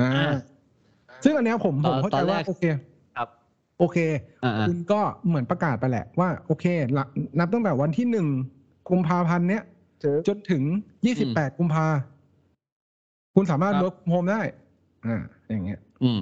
[0.00, 0.38] อ่าอ่า
[1.24, 2.64] ซึ่งอันเนี้ยผมตผอนมเข้าตใจอนแรว่ากโอเค
[3.16, 3.28] ครับ
[3.78, 3.98] โอเค
[4.44, 8.26] อ่าคุณก็เหมือนประกาศไปแหละว่า โอเคหลังนับตั้งแต่วันที่หนึ่ง
[8.88, 9.62] กุมภาพันธ์เนี้ย
[10.28, 10.62] จนถึง
[11.06, 11.86] ยี่สิบแปดกุมภา
[13.34, 14.42] คุณสามารถครับ work from home ได้
[15.06, 15.20] อ่า
[15.50, 16.18] อย่างเงี้ย อืม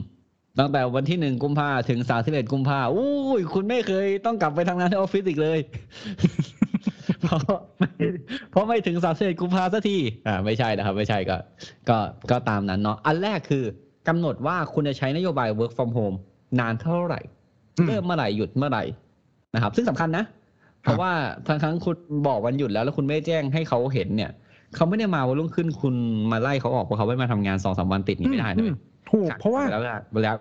[0.59, 5.59] ตั้งแต่วันที่หนึ่งกุมภาถึงสามสิบเอ็ดกุมภาอุ้ย คุณไม่เคยต้องกลับไปทำงานที่ออฟฟิศอีกเลย
[7.23, 7.41] เพราะ
[7.79, 7.91] ไม่
[8.51, 9.97] เพราะไม่ถึงสามสิบเอ็ดกุมภาสักที
[10.27, 11.37] อ่า ไม่ใช่นะครับ ไม่ใช่ก็
[11.89, 11.99] ก็
[12.31, 13.65] ก็ตามนั้นเนาะ อันแรกคือ
[14.09, 16.17] กำหนดว่าคุณจะใช้นโยบาย work from home
[16.61, 17.21] นานเท่าไหร่
[17.79, 18.85] อืมเริ่มเมื่อไหร่หยุดเมื่อไหร่
[19.55, 20.25] นะครับ ซึ่งสำคัญนะ
[20.83, 21.13] เพราะว่า
[21.47, 24.31] ทั้งครั้งคุณบอกวันหยุดแล้วแล้วคุณไม่แจ้งให้เขาเห็นเนี่ย
[24.75, 25.95] เขาไม่ได้มาวันรุ่งขึ้นคุณ
[26.33, 28.77] มาไล่เขาออกเพราะเขาไม่มาทำงานสองสามวันติดนี่ไม่ได้นะอืเว้มย
[29.11, 30.37] ถูกเพราะว่าแล้วแล้วแล้ว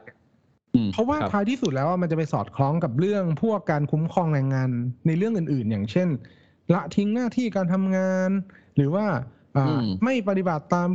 [0.74, 4.70] อืมเพราะว่าคบท้ายที่สุดแล้วอะมันจะไปสอดคล้องกับเรื่องพวกการคุ้มครองแรงงาน
[5.08, 6.08] ในเรื่องอื่น ๆ อย่างเช่น
[6.74, 8.30] ละทิ้งหน้าที่การทำงาน
[8.76, 9.06] หรือว่า
[9.58, 10.90] อ่าอืมไม่ปฏิบัติตาม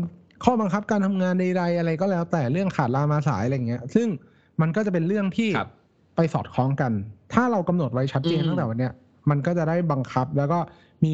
[0.44, 4.08] ข้อบังคับการทำงานใดๆอะไรก็แล้ว แต่เรื่องขาดลามาสายอะไรเงี้ย ซึ่ง
[4.60, 5.70] มันก็จะเป็นเรื่องที่ครับ
[6.16, 6.92] ไปสอดคล้องกัน
[7.34, 8.92] ถ้าเรากำหนดไว้ชัดเจนอืมตั้งแต่วันเนี้ย
[9.30, 10.58] มันก็จะได้บังคับแล้วก็
[11.04, 11.12] มี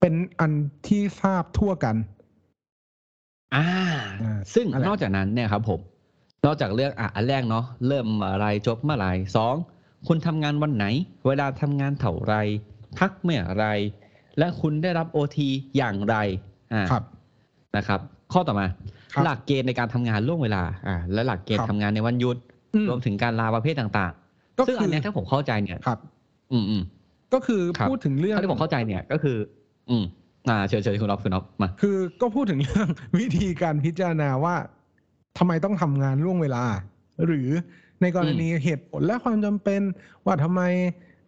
[0.00, 0.52] เป็นอัน
[0.86, 1.96] ที่ทราบทั่วกัน
[3.54, 3.66] อ่า
[4.22, 5.80] อ่าซึ่งนั่นแหละนอกจากนั้นเนี่ยครับผม
[6.46, 9.06] นอกจากเรื่องอะอันแรกเนาะเริ่มเมื่อไหรจบเมื่อไหร
[9.36, 9.54] สอง
[10.08, 10.86] คุณทำงานวันไหน
[11.26, 12.34] เวลาทำงานเท่าไร
[12.98, 13.66] พักเมื่อไหร
[14.38, 16.16] และคุณได้รับโอทีอย่างไร
[16.72, 17.02] อ่าครับ
[17.76, 18.00] นะครับ
[18.32, 18.66] ข้อต่อมา
[19.12, 22.36] ครับหลักเกณฑ์ในการทำงานล่วงเวลา อ่าและหลักเกณครัฑ์บทำงานในวันหยุด
[22.74, 24.12] อืมรวมถึงการลาประเภทต่าง
[24.58, 25.98] ก็ๆซึ่งคือันอเนี้ยถ้าผมเข้าใจเนี่ยครับ
[26.54, 26.82] อืมอืม
[27.34, 29.36] ก็คือครับพูดถึงเรื่องถ้าที่ผมเข้าใจเนี่ยก็คือ
[29.90, 30.04] อืม
[30.48, 32.88] อ่าเชิญเชิญคุณอ๊อฟคุณอ๊อฟมา คือก็พูดถึงเรื่อง
[33.20, 34.56] วิธีการพิจารณาว่า
[35.38, 36.64] ทำไมต้องทำงานล่วงเวลา
[37.26, 37.48] หรือ
[38.00, 39.80] ในกรณีเหตุผลและความจำเป็น
[40.24, 40.62] ว่าทำไม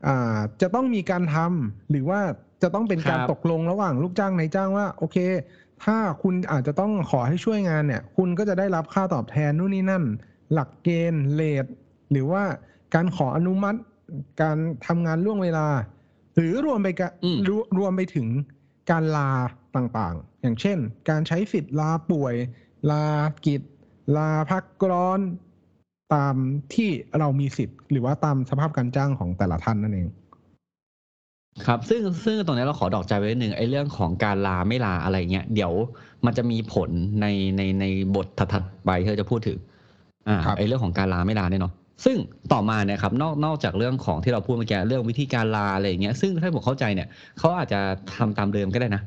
[0.07, 2.21] อ่าจะต้องมีการทำหรือว่า
[2.63, 5.17] จะต้องเป็นการครับตกลงระหว่างลูกจ้างนายจ้างว่า โอเค
[5.85, 10.05] ถ้าคุณอาจจะต้องขอให้ช่วยงานเนี่ย คุณก็จะได้รับค่าตอบแทนนู่นนี่นั่น
[10.53, 11.67] หลักเกณฑ์เลท
[12.11, 12.43] หรือว่า
[12.95, 13.79] การขออนุมัติ
[14.43, 15.67] การทำงานล่วงเวลา
[16.37, 18.27] หรือรวมไปกะอืมรวรวมไปถึง
[18.91, 19.31] การลา
[19.77, 22.35] ต่างๆ อย่างเช่น การใช้สิทธิ์ลาป่วย
[22.91, 23.05] ลา
[23.47, 23.63] กิจ
[24.17, 25.21] ลาพักร้อน
[26.15, 26.37] ตาม
[26.75, 30.09] ที่เรามีสิทธิ์ หรือว่าตามสภาพการจ้างของแต่ละท่านนั่นเอง
[31.67, 35.73] ครับ ซึ่งซึ่งตรงนี้เราขอดอกใจไว้นิดนึงไอ้เรื่องของการลาไม่ลาอะไรเงี้ยเดี๋ยว
[36.25, 36.91] มันจะมีผล
[37.21, 39.59] ในในในบทถัดๆไปที่เราจะพูดถึง
[40.29, 42.17] อ่าครับไอ้เรื่องของการลาไม่ลาเนี่ยเนาะ ซึ่ง
[42.53, 47.81] ต่อมาเนี่ยครับนอกนอกจากเรื่องของที่เราพูดเมื่อกี้เรื่องวิธีการลาอะไรอย่างเงี้ยซึ่งถ้าผมเข้าใจเนี่ยเขาอาจจะ
[48.17, 49.03] ทำตามเดิมก็ได้นะ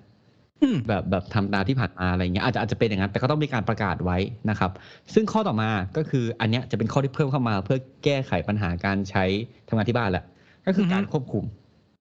[0.62, 4.17] อืมแบบแบบทำตามที่ผ่านมาอะไรเงี้ยอาจจะอาจจะเป็นอย่างนั้นแต่ก็ต้องมีการประกาศไว้
[4.49, 4.71] นะครับ
[5.13, 9.23] ซึ่งข้อต่อมาก็คืออันเนี้ยจะเป็นข้อที่เพิ่มเข้ามา เพื่อแก้ไขปัญหาการใช้
[9.67, 10.23] ทำงานที่บ้านแหละ
[10.65, 11.43] ก็คือการอือฮึควบคุม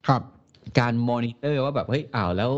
[0.09, 0.23] ครับ
[0.79, 2.51] การมอนิเตอร์ว่าแบบเฮ้ยอ้าวแล้ว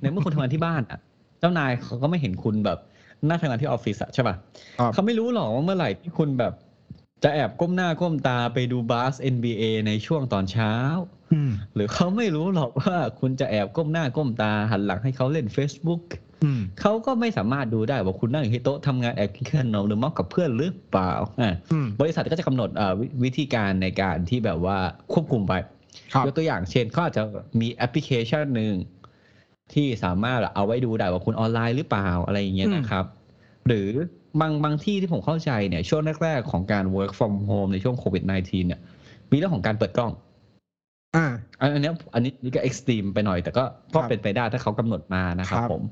[0.00, 0.98] ในเมื่อคุณทำงานที่บ้านอะ
[1.40, 2.78] เจ้านายเขาก็ไม่เห็นคุณแบบ
[3.28, 4.34] มาทำงานที่ออฟฟิศอะใช่ป่ะ
[4.78, 6.52] ครับเขาไม่รู้หรอกว่าเมื่อไหร่ที่คุณแบบ
[7.22, 10.72] จะแอบก้มหน้าก้มตาไปดูบาส NBA ในช่วงตอนเช้า
[11.32, 16.02] อืมหรือเขาไม่รู้หรอกว่าคุณจะแอบก้มหน้าก้มตาหันหลังให้เขาเล่น Facebook
[16.44, 24.78] อืมเขาก็ไม่สามารถดูได้ว่าคุณนั่งอยู่ที่โต๊ะทำงานแอบกินขนมหรือเมอกับเพื่อนหรือเปล่าอะอืมบริษัทก็จะกำหนดเอ่อวิวิธีการในการที่แบบว่า
[25.12, 25.52] ควบคุมไป
[26.12, 27.22] ครับยกตัวอย่างเช่นเขาอาจจะ
[27.60, 28.74] มีแอปพลิเคชันหนึ่ง
[29.72, 33.04] ที่สามารถเอาไว้ดูได้ว่าคุณออนไลน์หรือเปล่าอะไรอย่างเงี้ยอืมนะครับ
[33.66, 33.88] หรือ
[34.40, 38.80] บางบางที่ที่ผมเข้าใจเนี่ย ช่วงแรกๆของการ work from home ในช่วงโควิด -19 เนี่ย
[39.30, 40.12] มีเรื่องของการเปิดกล้อง
[41.16, 41.26] อ่า
[41.60, 43.64] อันอันเนี้ยอันนี้นี่ก็ extreme ไปหน่อย แต่ก็
[43.94, 45.82] ก็ครับเป็นไปได้ถ้าเขากำหนดมานะครับครับผม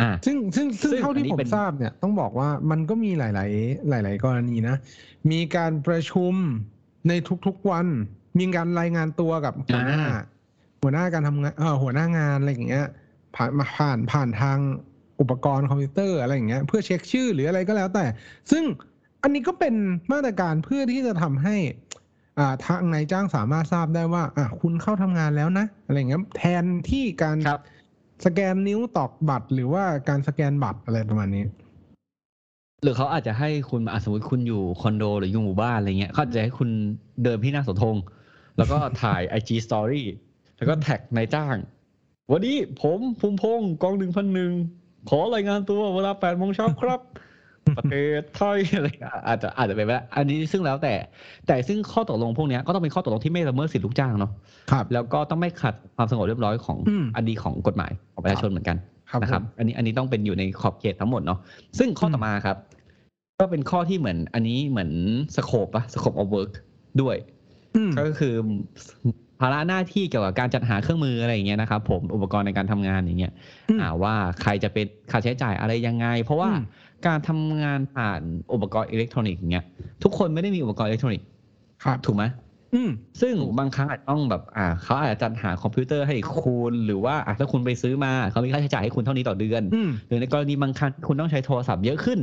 [0.00, 3.28] อ่า ซึ่งซึ่งซึ่งซึ่งเท่าอัที่นนี้ผมเป็นทราบเนี่ย ต้องบอกว่ามันก็มีหลา
[4.00, 4.76] ย ๆ หลาย ๆ กรณีนะ
[5.30, 6.34] มีการประชุม
[7.08, 7.12] ใน
[7.46, 7.86] ทุก ๆ วัน
[8.38, 10.02] มีการรายงานตัวกับหัวหน้า
[10.82, 12.86] หัวหน้าการทำงานเออหัวหน้างานอะไรอย่างเงี้ย
[13.36, 14.58] ผ่านมาผ่านผ่านทาง
[15.20, 18.04] อุปกรณ์คอมพิวเตอร์อะไรอย่างเงี้ยเพื่อเช็คชื่อหรืออะไรก็แล้วแต่
[18.50, 18.64] ซึ่ง
[19.22, 19.74] อันนี้ก็เป็น
[20.12, 21.56] มาตรการเพื่อที่จะทำให้
[22.38, 27.60] อ่าทางนายจ้างสามารถทราบได้ว่า อะคุณเข้าทำงานแล้วนะอะไรอย่างเงี้ยแทนที่การครับ
[28.24, 31.44] สแกนนิ้วตอกบัตร หรือว่าการสแกนบัตรอะไรประมาณนี้
[32.82, 36.70] หรือเขาอาจจะให้คุณอะสมมติคุณอยู่คอนโดหรืออยู่หมู่บ้านอะไรเงี้ยเขาอาจจะให้คุณ
[37.22, 37.96] เดินพี่หน้าเสาธง
[38.56, 40.02] แล้วก็ถ่าย IG Story
[40.56, 41.56] แล้วก็แท็กนายจ้าง
[42.32, 44.52] วันนี้ผมภูมิพงศ์กองหนึ่งพันหนึ่ง
[45.08, 47.00] ขอรายงานตัวเวลาแปดโมงเช้าครับ
[47.78, 50.94] ประเทศไทยอะไรเงี้ยอาจจะอาจจะเป็นไปได้อันนี้ซึ่งแล้วแต่
[51.46, 54.30] แต่ซึ่งข้อตกลงพวกเนี้ยก็ต้องเป็นข้อตกลงที่ไม่ละเมิดสิทธิลูกจ้างเนาะ
[54.70, 58.76] ครับแล้วก็ต้องไม่ขัดความสงบเรียบร้อยของอืมอันดีของกฎหมายของประชาชนเหมือนกัน
[59.10, 61.38] ครับนะครับผมอันนี้อันนี้ต้องเป็นอยู่ในขอบเขตทั้งหมดเนาะ
[61.78, 62.56] ซึ่งข้อต่อมาครับ
[63.40, 64.90] ก็เป็นข้อที่เหมือน อันนี้เหมือน
[65.36, 66.52] สโคปอะสโคป of work
[67.00, 67.16] ด้วย
[67.76, 68.34] อืมก็คือ
[69.40, 73.32] ภาระหน้าที่เกี่ยวกับการจัดหาเครื่องมืออะไรอย่างเงี้ยนะครับผมอุปกรณ์ในการทำงานอย่างเงี้ย
[73.70, 76.64] อืมอ่าว่าใครจะเป็นค่าใช้จ่ายอะไรยังไง เพราะว่าอืม
[77.06, 78.20] การทำงานผ่าน
[78.52, 79.64] อุปกรณ์อิเล็กทรอนิกส์อย่างเงี้ย
[80.02, 81.26] ทุกคนไม่ได้มีอุปกรณ์อิเล็กทรอนิกส์
[81.84, 82.24] ครับถูกไหม
[82.74, 92.20] อืมซึ่งบางครั้งอาจจะต้องแบบอ่าเขาอาจจะจัดหาคอมพิวเตอร์ให้คุณหรือว่าอะถ้าคุณไปซื้อมาเขามีค่าใช้จ่ายให้คุณเท่านี้ต่อเดือนอืมหรือในกรณีบางครั้งคุณต้องใช้โทรศัพท์เยอะขึ้น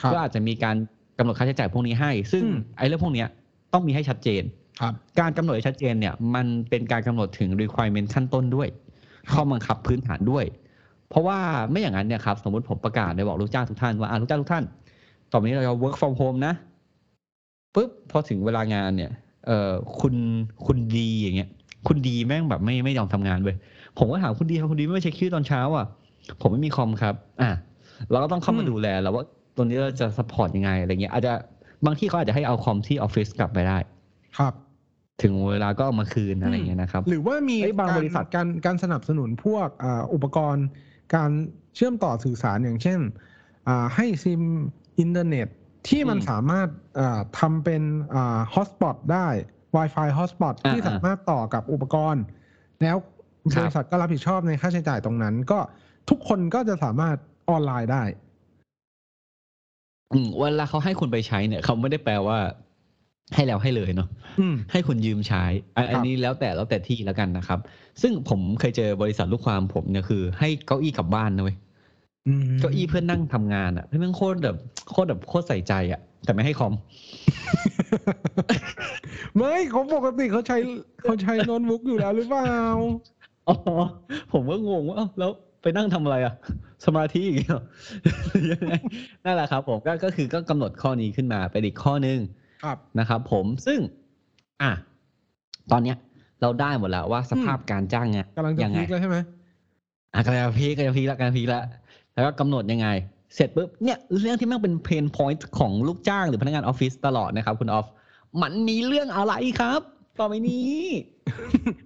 [0.00, 0.76] ครับก็อาจจะมีการ
[1.18, 3.28] กำหนดค่าใช้จ่ายพวกนี้ให้ ซึ่งอืมไอ้เรื่องพวกเนี้ย
[3.72, 4.61] ต้องมีให้ชัดเจนครับ
[5.20, 8.68] การกำหนดให้ชัดเจนเนี่ยมันเป็นการกำหนดถึง requirement ขั้นต้นด้วย
[9.32, 10.44] ข้อบังคับพื้นฐานด้วย
[11.08, 11.38] เพราะว่า
[11.70, 14.64] ไม่อย่างนั้นเนี่ยครับสมมติผมประกาศได้บอกลูกจ้างทุกท่านว่าอะลูกจ้างทุกท่าน
[15.30, 16.54] ต่อไปนี้เราจะ work from home นะ
[17.74, 19.10] ปุ๊บพอถึงเวลางานเนี่ย
[19.46, 20.14] เอ่อคุณ
[20.66, 21.48] คุณดีอย่างเงี้ย
[21.88, 23.56] คุณดีแม่งแบบไม่ไม่ยอมทำงานเว้ย
[23.98, 25.86] ผมก็ถามคุณดีครับคุณดีไม่เช็คคิวตอนเช้าอะ
[26.40, 27.50] ผมไม่มีคอมครับ อะ
[28.10, 29.24] เราก็ต้องเข้ามาอืมดูแลแล้วว่า
[29.56, 31.32] ตัวนี้เราจะ support ยังไงอะไรเงี้ยอาจจะ
[31.86, 33.78] บางที่เขาอาจจะให้เอาคอมที่ออฟฟิศกลับไปได้
[34.38, 34.54] ครับ
[35.22, 40.66] ถึงเวลาก็เอามาคืนอะไรเงี้ยนะครับ หรือว่ามีเอ้ยบางกบริษัทการการสนับสนุนพวกอ่าอุปกรณ์
[41.14, 41.30] การ
[41.74, 43.00] เชื่อมต่อสื่อสารอย่างเช่น
[43.68, 44.42] อ่าให้ซิม
[44.98, 45.48] อินเทอร์เน็ต
[45.88, 46.68] ที่มันอืมสามารถ
[47.00, 47.82] อ่าทำเป็น
[48.54, 49.28] hotspot ได้
[49.76, 52.22] Wi-Fi hotspot อ่าที่สามารถต่อกับอุปกรณ์
[52.82, 52.96] แล้ว
[53.54, 55.58] ครับบริษัทก็รับผิดชอบในค่าใช้จ่ายตรงนั้น ก็
[56.10, 57.16] ทุกคนก็จะสามารถ
[57.50, 58.02] ออนไลน์ได้
[60.12, 62.38] อืมเวลาเขาให้คุณไปใช้เนี่ยเขาไม่ได้แปลว่า
[63.34, 64.08] ให้แล้วให้เลยเนาะ
[64.40, 65.44] อืมให้คุณยืมใช้
[65.76, 67.58] อันครับอันนี้แล้วแต่แล้วแต่ที่แล้วกันนะครับ
[68.02, 71.56] ซึ่งผมเคยเจอบริษัทลูกความผมเนี่ยคือ ให้เก้าอี้กลับบ้านนะเว้ย
[72.28, 74.56] อืมเก้าอี้เพื่อนนั่งทำงานอะเพื่อนโคตรแบบ
[74.90, 76.74] โคตรแบบโคตรใส่ใจอะ แต่ไม่ให้คอม
[79.36, 80.58] ไม่เขาปกติเขาใช้
[81.02, 82.54] เขาใช้โน้ตบุ๊กอยู่แล้วหรือเปล่า
[83.48, 83.56] อ๋อ
[84.32, 85.30] ผมก็งงว่าเอ้าแล้ว
[85.62, 86.34] ไปนั่งทำอะไรอะ
[86.84, 87.64] สมาธิอย่างเงี้ยเหรอ
[88.52, 88.72] ยังไง
[89.24, 92.41] นั่นแหละครับ ผมก็ก็คือก็กำหนดข้อนี้ขึ้นมาเป็นอีกข้อหนึ่งครับ
[92.98, 93.80] นะครับผมซึ่ง
[94.62, 94.72] อะ
[95.72, 95.96] ตอนเนี้ย
[96.42, 99.16] เราได้หมดแล้วว่าสภาพการจ้างงานกำลังจะยังไง peak แล้วใช่ไหม
[100.14, 101.64] อะกำลังจะ peak กำลังจะ peak แล้วกำลังจะ peak แล้ว
[102.14, 102.88] แล้วก็กำหนดยังไง
[103.34, 107.86] เสร็จปุ๊บเนี่ยเรื่องที่แมันเป็น pain point ของลูกจ้างหรือพนักงานออฟฟิศตลอดนะครับ คุณออฟ
[108.42, 109.80] มันมีเรื่องอะไรครับ
[110.18, 110.84] ต่อไปนี้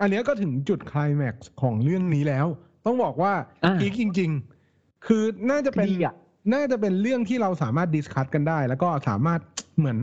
[0.00, 2.46] อันเนี้ยก็ถึงจุดไคลแม็กซ์ของเรื่องนี้แล้ว
[2.86, 3.32] ต้องบอกว่า
[3.64, 4.30] อะอีกจริง
[4.68, 6.14] ๆ คือน่าจะเป็นดีอะ
[6.54, 9.40] น่าจะเป็นเรื่องที่เราสามารถดิสคัตกันได้ แล้วก็สามารถ
[9.78, 9.98] เหมือน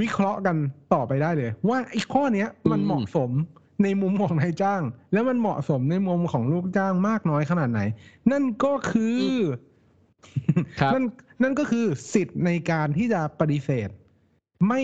[0.00, 0.56] วิเคราะห์กัน
[0.94, 3.30] ต่อไปได้เลย ว่าไอ้ข้อเนี้ยมันเหมาะสม
[3.82, 7.80] ในมุมของนายจ้าง แล้วมันเหมาะสมในมุมของลูกจ้างมากน้อยขนาดไหน
[8.30, 9.20] นั่นก็คือ
[10.80, 11.04] ครับนั่น
[11.42, 13.88] นั่นก็คือสิทธิ์ในการที่จะปฏิเสธ
[14.68, 14.80] ไม่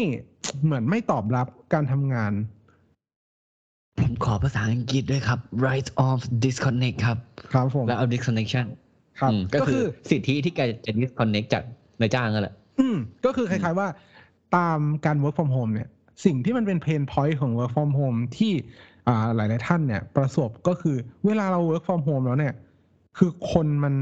[0.63, 2.33] เหมือนไม่ตอบรับการทำงาน
[4.01, 7.19] ผมขอภาษาอังกฤษด้วยครับ right of disconnect ครับ
[7.53, 8.67] ครับผมและ of disconnection
[9.21, 11.63] ครับอืมก็คือสิทธิที่แกจะ disconnect จาก
[12.01, 13.89] นายจ้างนั่นแหละอืมก็คือคล้ายๆว่า
[14.57, 15.89] ตามการ work from home เนี่ย
[16.25, 18.53] สิ่งที่มันเป็นเพนพอยต์ของ work from home ที่
[19.09, 22.55] อ่าหลายๆท่านเนี่ยประสบก็คือเวลาเรา work from home แล้วเนี่ย
[23.19, 23.95] คือคนมัน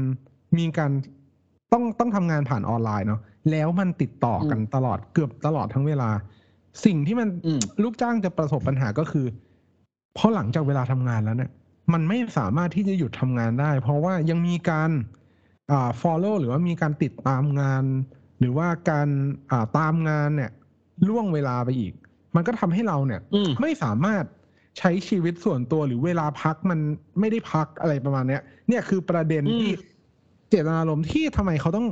[0.57, 0.91] มีการ
[1.73, 6.09] ต้องต้องทำงานผ่านออนไลน์เนาะแล้วมันติดต่อกันตลอดเกือบตลอดทั้งเวลา
[6.85, 9.25] สิ่งที่มันอืมลูกจ้างจะประสบปัญหาก็คือ
[10.17, 11.51] พอหลังจากเวลาทำงานแล้วเนี่ย
[11.93, 14.89] มันไม่สามารถที่จะหยุดทำงานได้ เพราะว่ายังมีการ
[15.71, 17.83] อ่า follow หรือว่ามีการติดตามงาน
[18.39, 19.07] หรือว่าการ
[19.51, 20.51] อ่าตามงานเนี่ย
[21.07, 21.93] ล่วงเวลาไปอีก
[22.35, 24.23] มันก็ทำให้เราเนี่ยอืมไม่สามารถ
[24.77, 26.79] ใช้ชีวิตส่วนตัวหรือเวลาพักมัน
[27.19, 29.71] ไม่ได้พักอะไรประมาณเนี้ย เนี่ยคือประเด็นอืมที่
[30.49, 31.87] เจตนารมณ์ที่ทำไมเขาต้อง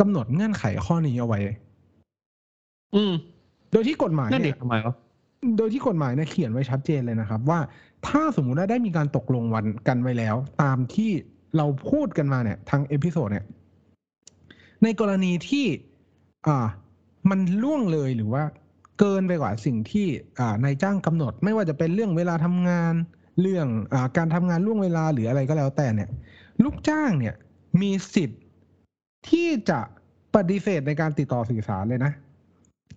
[0.00, 1.40] กำหนดเงื่อนไขข้อนี้เอาไว้
[2.94, 3.12] อืม
[3.72, 4.94] โดยที่กฎหมายนั่นดิเนี่ยทำไมวะ
[5.56, 7.58] โดยที่กฎหมายเนี่ยเขียนไว้ชัดเจนเลยนะครับ ว่า
[8.08, 11.10] ถ้าสมมุติว่าได้มีการตกลงวันกันไว้แล้ว ตามที่
[11.56, 13.46] เราพูดกันมาเนี่ยทาง episode เนี่ย
[14.82, 15.66] ในกรณีที่
[16.46, 16.66] อ่า
[17.30, 18.44] มันล่วงเลยหรือว่า
[18.98, 20.06] เกินไปกว่าสิ่งที่
[20.40, 22.94] อ่านายจ้างกำหนด ไม่ว่าจะเป็นเรื่องเวลาทำงาน
[23.40, 26.08] เรื่องอาการทำงานล่วงเวลาหรืออะไรก็แล้วแต่เนี่ย
[26.62, 27.34] ลูกจ้างเนี่ย
[27.80, 28.40] มีสิทธิ์
[29.28, 29.80] ที่จะ
[30.34, 32.12] ปฏิเสธในการติดต่อสื่อสารเลยนะ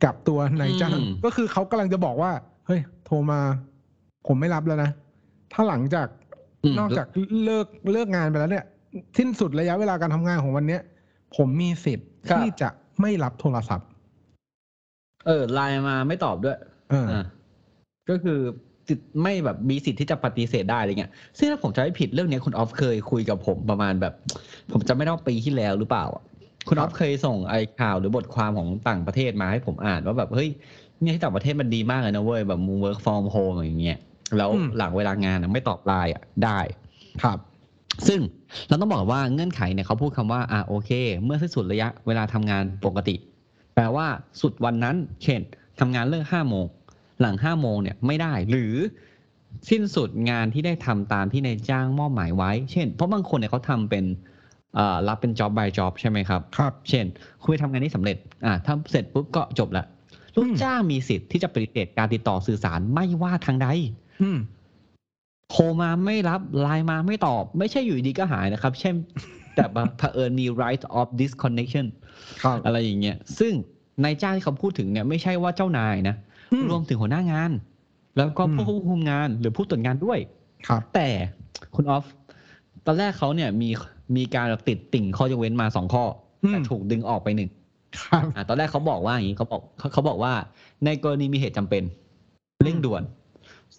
[0.04, 2.32] กับตัวนายจ้างอืมก็คือเขากำลังจะบอกว่า
[2.68, 3.40] เฮ้ย โทรมา
[4.28, 4.90] ผมไม่รับแล้วนะ
[5.54, 6.08] ถ้าหลังจาก
[6.72, 7.08] มนอกจาก
[7.46, 8.66] เลิกเลิกงานไปแล้วเนี่ย
[9.18, 10.82] สิ้นสุดระยะเวลาการทำงานของวันเนี้ย
[11.36, 12.70] ผมมีสิทธิ์ครับ ที่จะ
[13.02, 13.88] ไม่รับโทรศัพท์
[15.26, 16.58] เออไลน์มาไม่ตอบด้วย
[16.90, 17.24] เอออ่า
[18.10, 18.40] ก็คือ
[18.88, 24.14] สิทธิ์ไม่แบบมีสิทธิ์ที่จะปฏิเสธได้อะไรเงี้ยซึ่งถ้าผมจะไม่ผิดเรื่องเนี้ยคุณออฟเคยคุยกับผมประมาณแบบ
[24.72, 26.24] ผมจะไม่ได้ว่าปีที่แล้วหรือเปล่าอะ
[26.68, 30.50] คุณออฟเคยส่งไอ้ข่าวหรือบทความของต่างประเทศมาให้ผมอ่านว่าแบบเฮ้ย
[31.02, 33.98] เนี่ยที่ต่างประเทศมันดีมากเลยนะเว้ยแบบมึง work from home อย่างเงี้ย
[34.38, 36.60] แล้วอืม หลังเวลางานอะไม่ตอบไลน์อะได้
[37.24, 37.40] ครับ
[38.08, 38.20] ซึ่ง
[38.68, 40.92] เราต้องบอกว่าเงื่อนไขเนี่ยเขาพูดคำว่าอ่าโอเค
[41.24, 43.16] เมื่อสิ้นสุดระยะเวลาทำงานปกติ
[43.76, 44.08] แปลว่า
[44.42, 45.42] สุดวันนั้น เช่น
[45.80, 46.66] ทำงานเลิกห้าโมง
[47.22, 48.74] หลังห้าโมงเนี่ยไม่ได้ หรือ
[49.70, 54.06] สิ้นสุดงานที่ได้ทำตามที่นายจ้างมอบหมายไว้ เช่น เพราะบางคนเนี่ยเขาทำเป็น
[54.76, 57.06] เอ่อรับเป็น job by job ใช่ไหมครับครับ เช่น
[57.42, 59.86] คุณไปทำงานนี้สำเร็จอ่าถ้าเสร็จปุ๊บก็จบละ
[60.36, 63.68] ลูกจ้างมีสิทธิ์ที่จะปฏิเสธการติดต่อสื่อสารไม่ว่าทางใด
[64.22, 64.38] อืม
[65.52, 68.96] โทรมาไม่รับไลน์มาไม่ตอบ ไม่ใช่อยู่ดีก็หายนะครับ เช่น
[69.56, 71.86] แต่บังเผอิญมี right of disconnection
[72.44, 73.54] ครับอะไรอย่างเงี้ย ซึ่ง
[74.04, 76.16] นายจ้างที่เขาพูดถึงเนี่ยไม่ใช่ว่าเจ้านายนะ
[76.52, 77.52] อืมรวมถึงหัวหน้างาน
[78.18, 80.20] แล้วก็อืมผู้ควบคุมงานหรือผู้ตรวจงานด้วย
[80.68, 81.08] ครับ แต่
[81.76, 82.06] คุณออฟ
[82.86, 83.70] ตอนแรกเขาเนี่ยมี
[84.16, 86.04] มีการติดติ่งข้อยกเว้นมาสองข้อ
[86.44, 87.50] อมแต่ถูกดึงออกไปหนึ่ง
[88.02, 90.34] ครับอะตอนแรกเขาบอกว่าอย่างนี้เขาบอกเขาเขาบอกว่า
[90.86, 91.84] ในกรณีมีเหตุจำเป็น
[92.64, 93.04] เร่งด่วน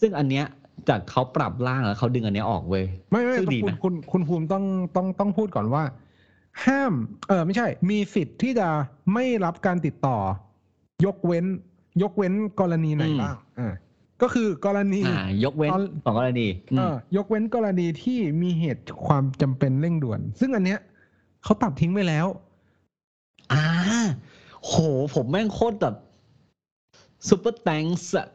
[0.00, 0.44] ซึ่งอันเนี้ย
[0.88, 4.64] จากเขาปรับร่างแล้วเขาดึงอันเนี้ยออกเว้ยไม่ไม่ซึ่งดีคุณนะคุณคุณภูมิต้อง
[4.96, 5.82] ต้องต้องพูดก่อนว่า
[6.66, 6.92] ห้าม
[7.28, 8.68] เออไม่ใช่ มีสิทธิ์ที่จะ
[9.12, 10.18] ไม่รับการติดต่อ
[11.04, 11.44] ยกเว้น
[12.02, 13.72] ยกเว้นกรณีไหนบ้างอ่า
[14.22, 20.80] ก็คือกรณีอ่ายกเว้นตอนสองกรณีอืมเออยกเว้นกรณีที่มีเหตุความจำเป็นเร่งด่วน ซึ่งอันเนี้ย
[21.44, 22.26] เขาตัดทิ้งไปแล้ว
[23.52, 23.64] อ่า
[24.66, 24.74] โห
[25.14, 25.94] ผมแม่งโคตรแบบ
[27.28, 28.26] super against อะ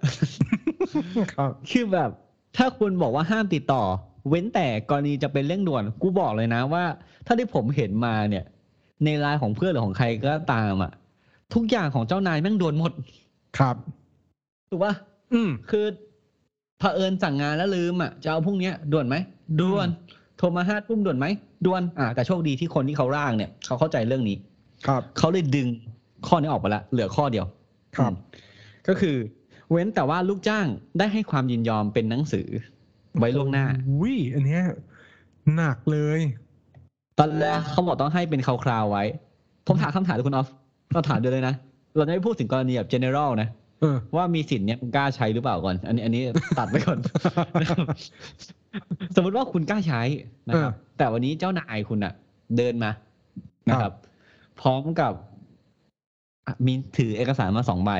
[1.33, 2.11] ครับคือแบบ
[2.57, 3.83] ถ้าคุณบอกว่าห้ามติดต่อ
[4.29, 6.83] เว้นแต่กรณีจะเป็นเร่งด่วน กูบอกเลยนะว่า
[7.25, 8.45] ถ้าที่ผมเห็นมาเนี่ย
[9.03, 10.91] ในไลน์ของเพื่อนหรือของใครก็ตามอะ
[11.53, 12.91] ทุกอย่างของเจ้านายแม่งด่วนหมด
[13.57, 13.75] ครับ
[14.69, 14.93] ถูกปะ
[15.33, 15.85] อืม คือ
[16.79, 19.15] เผอิญสั่งงานแล้วลืมอะจะเอาพรุ่งเนี้ยด่วนไหม
[19.61, 19.87] ด่วน
[20.37, 21.25] โทรมาห้าทุ่มด่วนไหม
[21.65, 24.37] ด่วนอ่าแต่โชคดีที่คนที่เขาร่างเนี่ย เขาเข้าใจเรื่องนี้
[24.87, 25.67] ครับ เขาเลยดึง
[26.27, 27.45] ข้อนี้ออกไปละเหลือข้อเดียว
[27.97, 28.15] ครับอืม
[28.87, 29.15] ก็คือ
[29.71, 30.65] เว้นแต่ว่าลูกจ้าง
[30.99, 32.47] ได้ให้ความยินยอมเป็นหนังสือ
[33.19, 33.65] ไว้ล่วงหน้า
[34.01, 34.63] วิอันเนี้ย
[35.55, 36.19] หนักเลย
[37.19, 39.03] ตอนแรกเขาบอกต้องให้เป็นคราวๆไว้
[39.67, 40.47] ผมถามคำถามเลยคุณออฟ
[40.93, 41.55] เราถามเดียวเลยนะ
[41.95, 43.49] เราจะไม่พูดถึงกรณีแบบ general นะ
[43.81, 46.21] เออว่ามีสิทธิ์เนี้ยคุณกล้าใช้หรือเปล่าก่อน อันนี้อันนี้
[46.59, 46.97] ตัดไปก่อน
[47.61, 47.79] นะครับ
[49.15, 50.01] สมมติว่าคุณกล้าใช้
[50.49, 52.13] นะครับเออแต่วันนี้เจ้านายคุณอะ
[52.57, 52.91] เดินมา
[53.69, 53.93] นะครับ
[54.61, 55.13] พร้อมกับ
[56.45, 57.91] อะมีถือเอกสารมาสองใบ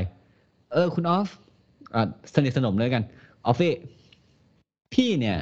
[0.73, 1.48] เออ คุณออฟอะ
[2.33, 3.03] สนิทสนมเลยกัน
[3.45, 3.73] ออฟฟี่
[4.93, 5.37] พี่เนี่ย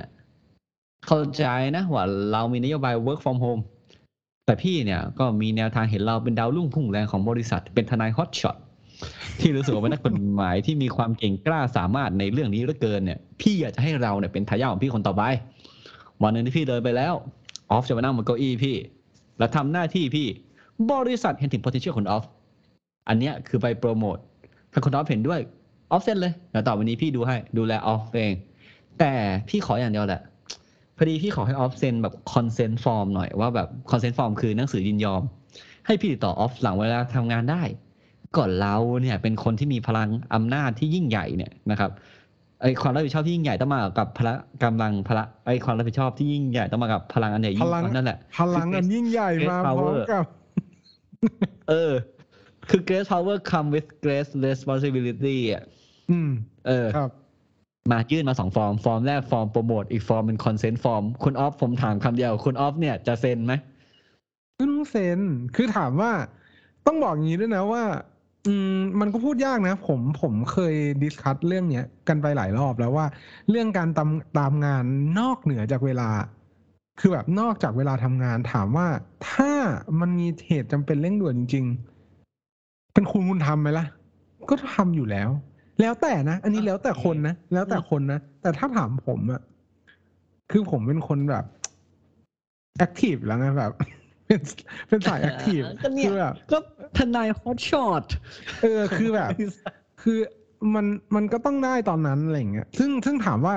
[1.08, 1.44] เข้าใจ
[1.76, 3.62] นะว่าเรามีนโยบาย work from home
[4.46, 8.58] แต่พี่เนี่ยก็มีแนวทางเห็นเราเป็นดาวรุ่งพุ่งแรงของบริษัท เป็นทนาย hotshot
[9.40, 15.24] ที่รู้สึกว่าเป็นนักกฎหมายที่มีความเก่งกล้าสามารถในเรื่องนี้เหลือเกินเนี่ย พี่อยากจะให้เราเนี่ยเป็นทายาทของพี่คนต่อไป
[16.24, 17.14] วันหนึ่งที่พี่เดินไปแล้ว
[17.72, 18.76] ออฟจะมานั่งบนเก้าอี้พี่
[19.40, 20.28] แล้วทำหน้าที่พี่
[20.92, 22.26] บริษัทเห็นถึง potential ของออฟ
[23.08, 24.18] อันเนี้ยคือไปโปรโมท
[24.72, 25.40] ถ้าคุณออฟเห็นด้วย
[25.92, 28.34] ออฟเซ็นเลยเดี๋ยวต่อไปนี้พี่ดูให้ดูแลออฟเอง
[29.00, 29.14] แต่
[29.50, 30.22] พี่ขออย่างเดียวแหละ
[30.98, 35.22] พอดีพี่ขอให้ออฟเซ็นแบบ consent form หน่อยว่าแบบ consent form คือหนังสือยินยอม
[35.86, 37.62] ให้พี่ติดต่อออฟหลังเวลาทำงานได้
[38.38, 41.92] ก่อนเราเนี่ยเป็นคนที่มีพลังอำนาจที่ยิ่งใหญ่เนี่ยนะครับ
[42.62, 50.26] ไอความรับผิดชอบที่ยิ่งใหญ่ต้องมากับพละกำลังพละไอความรับผิดชอบที่ยิ่งใหญ่ต้องมากับพลังอันใหญ่ยิ่พงลังนั่นแหละพลังอันยิ่งใหญ่ Great มาพร้อม power กับ
[51.70, 51.92] เออ
[52.70, 55.64] คือ great power come with great responsibility อะ
[56.10, 56.30] อืม
[56.68, 57.12] เออครับ
[57.92, 63.54] มายื่นมาสองฟอร์ม ฟอร์มแรกฟอร์มโปรโมทอีกฟอร์มเป็นคอนเซนต์ฟอร์ม คุณออฟผมถามคำเดียว คุณออฟเนี่ยจะเซ็นไหม
[64.56, 65.20] ไม่ต้องเซ็น
[65.56, 66.12] คือถามว่า
[66.86, 67.84] ต้องบอกอย่างนี้ด้วยนะว่า
[68.46, 73.06] อืม มันก็พูดยากนะ ผมผมเคยดิสคัตเรื่องเนี้ยกันไปหลายรอบแล้วว่า
[73.50, 74.84] เรื่องการตามตามงาน
[75.20, 76.10] นอกเหนือจากเวลา
[77.00, 78.88] คือแบบนอกจากเวลาทำงานถามว่า
[79.32, 79.52] ถ้า
[80.00, 81.66] มันมีเหตุจำเป็นเร่งด่วนจริง
[82.30, 83.86] ๆ เป็นคุณคุณทำไหมล่ะ
[84.50, 85.30] ก็ทำอยู่แล้ว
[85.82, 89.42] แล้วแต่นะ อันนี้แล้วแต่คนนะ แล้วแต่คนนะ แต่ถ้าถามผมอะ
[90.52, 91.46] คือผมเป็นคนแบบ
[92.78, 93.72] active แล้วไงแบบ
[94.28, 94.42] เป็น
[94.88, 96.58] เป็นสาย active ก็เนี่ยคือแบบก็
[96.98, 98.06] ทนาย hotshot
[98.62, 99.30] เออคือแบบ
[100.02, 100.18] คือ
[100.76, 100.86] มัน
[101.16, 103.56] มันก็ต้องได้ตอนนั้นอะไรอย่างเงี้ยซึ่งซึ่งถามว่า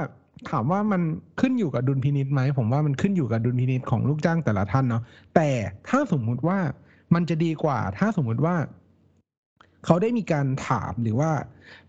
[0.50, 1.02] ถามว่ามัน
[1.40, 5.02] ขึ้นอยู่กับดุลพินิจไหมผมว่ามันขึ้นอยู่กับดุลพินิจของลูกจ้างแต่ละท่านเนาะ
[5.34, 5.48] แต่
[5.88, 6.58] ถ้าสมมุติว่า
[7.14, 8.54] มันจะดีกว่า ถ้าสมมุติว่า
[9.84, 11.30] เขาได้มีการถามหรือว่า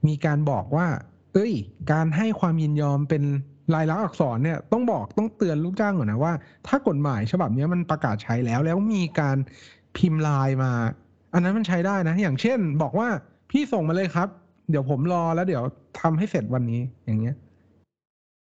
[0.08, 0.88] มีการบอกว่า
[1.34, 1.54] เอ้ย
[1.92, 3.24] การให้ความยินยอมเป็น
[3.74, 6.34] ลายลักษณ์อักษรเนี่ยต้องบอกต้องเตือนลูกจ้างก่อนนะว่า
[6.68, 9.38] ถ้ากฎหมายฉบับนี้มันประกาศใช้แล้วแล้วมีการ
[9.98, 10.72] พิมพ์ลายมา
[11.34, 13.08] อันนั้นมันใช้ได้นะ อย่างเช่น บอกว่า
[13.52, 14.28] พี่ส่งมาเลยครับ
[14.70, 15.64] เดี๋ยวผมรอแล้วเดี๋ยว
[16.02, 17.36] ทำให้เสร็จวันนี้อย่างเงี้ย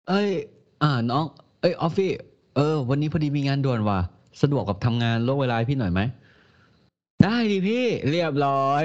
[0.08, 0.30] เอ้ย
[0.82, 1.24] อ่าน้อง
[1.60, 2.12] เอ้ยออฟฟี่
[2.56, 4.00] เออ วันนี้พอดีมีงานด่วนว่ะ
[4.42, 6.00] สะดวกกับทำงานโลกเวลาพี่หน่อยไหม
[7.24, 8.82] ได้ดิพี่เรียบร้อย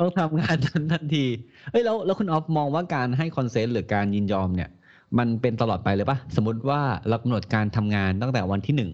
[0.00, 1.26] ต้องทำงานทันทันที
[1.70, 4.70] เอ้ยแล้วแล้วคุณออฟมองว่าการให้คอนเซนต์หรือการยินยอมเนี่ย
[5.18, 8.90] มันเป็นตลอดไปเลยปะสมมติว่าเรากำหนดการทำงานตั้งแต่วันที่หนึ่ง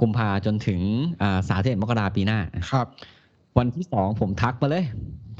[0.00, 0.80] กุมภาจนถึง
[1.22, 2.38] อ่าสามสิบเอ็ดมกราปีหน้า
[2.70, 2.86] ครับ
[3.58, 4.84] วันที่สองผมทักมาเลย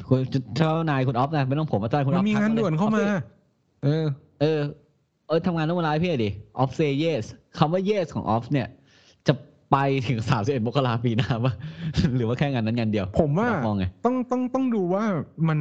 [0.08, 0.20] คุณ
[0.56, 3.22] เจ้านายคุณออฟนะไม่ต้องผมอาจารย์คุณอมัอนฟมีทักงานลยด่วนเข้ามาออฟ
[3.84, 4.04] เออ
[4.40, 4.60] เออ
[5.26, 7.24] เออทำงานต้องเวลาให้พี่หน่อยดิออฟเซเยส
[7.58, 8.76] คำว่า yes ของออฟเนี่ยจะ
[9.72, 9.76] ไป
[10.08, 11.52] ถึงสามสิบเอ็ดมกราปีหน้าปะ
[12.16, 15.04] หรือว่าแค่งานนั้นงานเดียว ผมว่ามองไงต้องต้องต้องดูว่า
[15.48, 15.58] มัน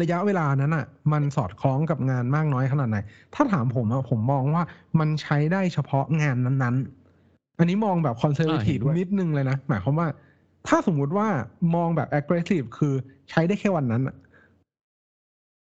[0.00, 2.98] ระยะเวลานั้นอะ มันสอดคล้องกับงานมากน้อยขนาดไหน
[3.34, 4.62] ถ้าถามผมอะผมมองว่า
[4.98, 10.08] มันใช้ได้เฉพาะงานนั้นๆ อันนี้มองแบบคอนเซอร์เวทีฟอ่าเห็นด้วยนิดนึงเลยนะ หมายความว่า
[10.68, 11.28] ถ้าสมมุติว่า
[11.74, 12.94] มองแบบ aggressive คือ
[13.30, 14.16] ใช้ได้แค่วันนั้นอะ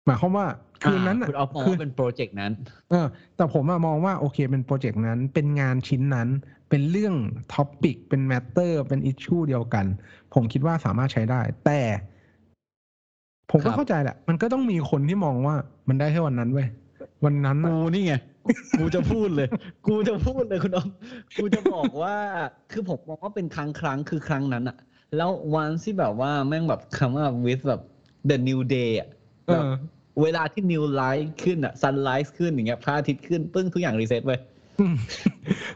[0.06, 0.46] หมายความว่า
[0.84, 2.52] คืนนั้นอ่าอะคุณออฟมองคืว่าเป็นโปรเจกต์นั้น
[2.90, 6.30] เออ แต่ผมอะมองว่าโอเคเป็นโปรเจกต์นั้น เป็นงานชิ้นนั้น
[6.70, 7.16] เป็นเรื่อง
[7.54, 9.86] topic เป็น matter เป็น issue เดียวกัน
[10.34, 11.80] ผมคิดว่าสามารถใช้ได้ แต่
[13.52, 15.56] ผมก็ครับเข้าใจแหละ มันก็ต้องมีคนที่มองว่า
[15.88, 16.68] มันได้แค่วันนั้นเว้ย
[17.26, 18.14] วันนั้นอะกูนี่ไง
[18.80, 19.48] กูจะพูดเลย
[19.88, 20.88] กูจะพูดเลยคุณออฟ
[21.38, 22.16] กูจะบอกว่า
[22.72, 24.78] คือผมมองว่าเป็นครั้งครั้งคือครั้งนั้นอะ
[25.18, 27.82] แล้ววันที่แบบว่าแม่งแบบคำว่า with แบบ
[28.30, 29.10] the new day อะ
[29.48, 29.68] เออแบบ
[30.22, 34.40] เวลาที่ new light ขึ้นอะ sunrise ขึ้นอย่างเงี้ยพระอาทิตย์ขึ้นปึ้งทุกอย่าง reset เว้ย
[34.80, 34.96] อืม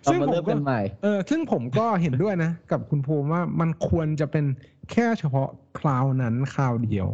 [0.03, 4.45] เราซึ่งมาผมเริ่มก็กันใหม่เออซึ่งผมก็เห็นด้วยนะ กับคุณภูมิว่ามันควรจะเป็น
[4.91, 5.47] แค่เฉพาะ
[5.79, 7.07] คราวนั้นคราวเดียว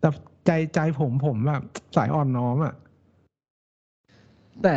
[0.00, 0.08] แต่
[0.46, 1.62] ใจใจผมผมแบบ
[1.96, 2.74] สายอ่อนน้อมอะ
[4.62, 4.76] แต่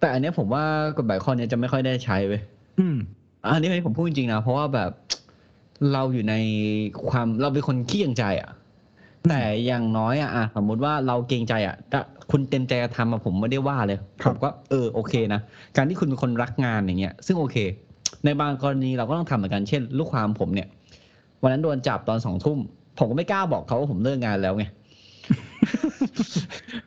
[0.00, 0.64] แต่อันเนี้ยผมว่า
[0.96, 2.40] กฎหมายข้อเนี้ยจะไม่ค่อยได้ใช้เว้ย
[2.80, 2.96] อืม
[3.44, 4.90] อันนี้ผมพูดจริงๆนะ เพราะว่าแบบ
[5.92, 6.34] เราอยู่ใน
[7.08, 8.50] ความเราเป็นคนขี้เกรงใจ อะ
[9.28, 12.00] แต่อย่างน้อยอะอะสมมุติว่าเราเกรงใจอะถ้า
[12.30, 15.40] คุณเต็มใจจะทำอะผมไม่ได้ว่าเลยคผรับมก็เออโอเคนะ
[15.76, 17.56] การที่คุณเป็นคนรักงานอย่างเงี้ย ซึ่งโอเค
[18.24, 20.68] ในบางกรณีเราก็ต้องทำเหมือนกันเช่น ลูกความผมเนี่ย
[21.42, 22.58] วันนั้นโดนจับตอนสองทุ่ม
[22.98, 24.64] ผมก็ไม่กล้าบอกเขาว่าผมเลิกงานแล้วไง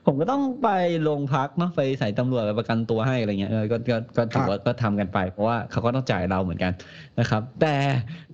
[0.05, 0.69] ผมก็ต้องไป
[1.03, 6.73] โรงพักเนาะไปใส่ตำรวจไปประกันตัวให้อะไรเงี้ยเออก็ก็ก็ถือว่าก็ทำกันไป เพราะว่าเขาก็ต้องจ่ายเราเหมือนกัน
[7.19, 7.75] นะครับ แต่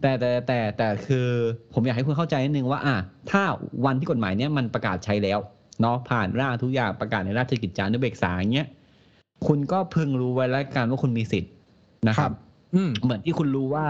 [0.01, 1.27] แต่แต่แต่แต่คือ
[1.73, 2.95] ผมอยากให้คุณเข้าใจนิดนึงว่า อะ
[3.31, 3.41] ถ้า
[3.85, 5.39] วันที่กฎหมายเนี้ยมันประกาศใช้แล้ว
[5.81, 8.67] เนาะผ่านร่างทุกอย่างประกาศในราชกิจจานุเบกษาอย่างเงี้ย
[9.47, 11.51] คุณก็พึงรู้ไว้แล้วกันว่าคุณมีสิทธิ์
[12.09, 12.31] นะคครัรับบ
[12.75, 13.85] อืมเหมือนที่คุณรู้ว่า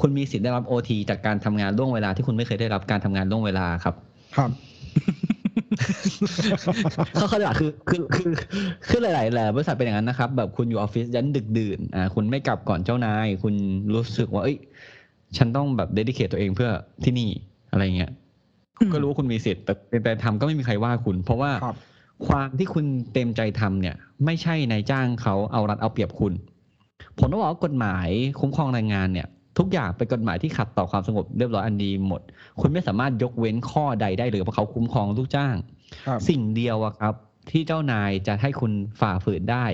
[0.00, 3.94] คุณมีสิทธิ์ได้รับโอทีจากการทำงานล่วงเวลาที่คุณไม่เคยได้รับการทำงานล่วงเวลาครับ
[4.36, 4.50] ครับ
[7.14, 8.26] เขาเขาจะคือคือคือ
[8.88, 13.54] คือหลายๆแหละบริษัทเป็นอย่างนั้นนะครับ แบบคุณอยู่ออฟฟิศยันดึกดื่นอ่าคุณไม่กลับก่อนเจ้านาย คุณ
[13.94, 14.56] รู้สึกว่า เอ้ย
[15.36, 16.70] ฉันต้องแบบเดดิเคทตัวเองเพื่อ
[17.04, 17.30] ที่นี่
[17.70, 18.10] อะไรเงี้ย
[18.78, 21.76] อืมก็รู้ว่าคุณมีสิทธิ์แต่เป็นไปทำก็ไม่มีใครว่าคุณ เพราะว่าครับ
[22.26, 26.32] ความที่คุณเต็มใจทำเนี่ย ไม่ใช่นายจ้างเขาเอารัดเอาเปรียบคุณ
[27.18, 28.08] ผมต้องบอกว่ากฎหมาย
[28.40, 29.28] คุ้มครองแรงงานเนี่ย
[29.58, 32.20] ทุกอย่างเป็นกฎหมายที่ขัดต่อความสงบเรียบร้อยอันดีหมด
[32.60, 35.54] คุณไม่สามารถยกเว้นข้อใดได้เลยเพราะเขาคุ้มครองลูกจ้าง
[36.06, 37.14] ครับสิ่งเดียวอะครับ
[37.50, 39.64] ที่เจ้านายจะให้คุณฝ่าฝืนได้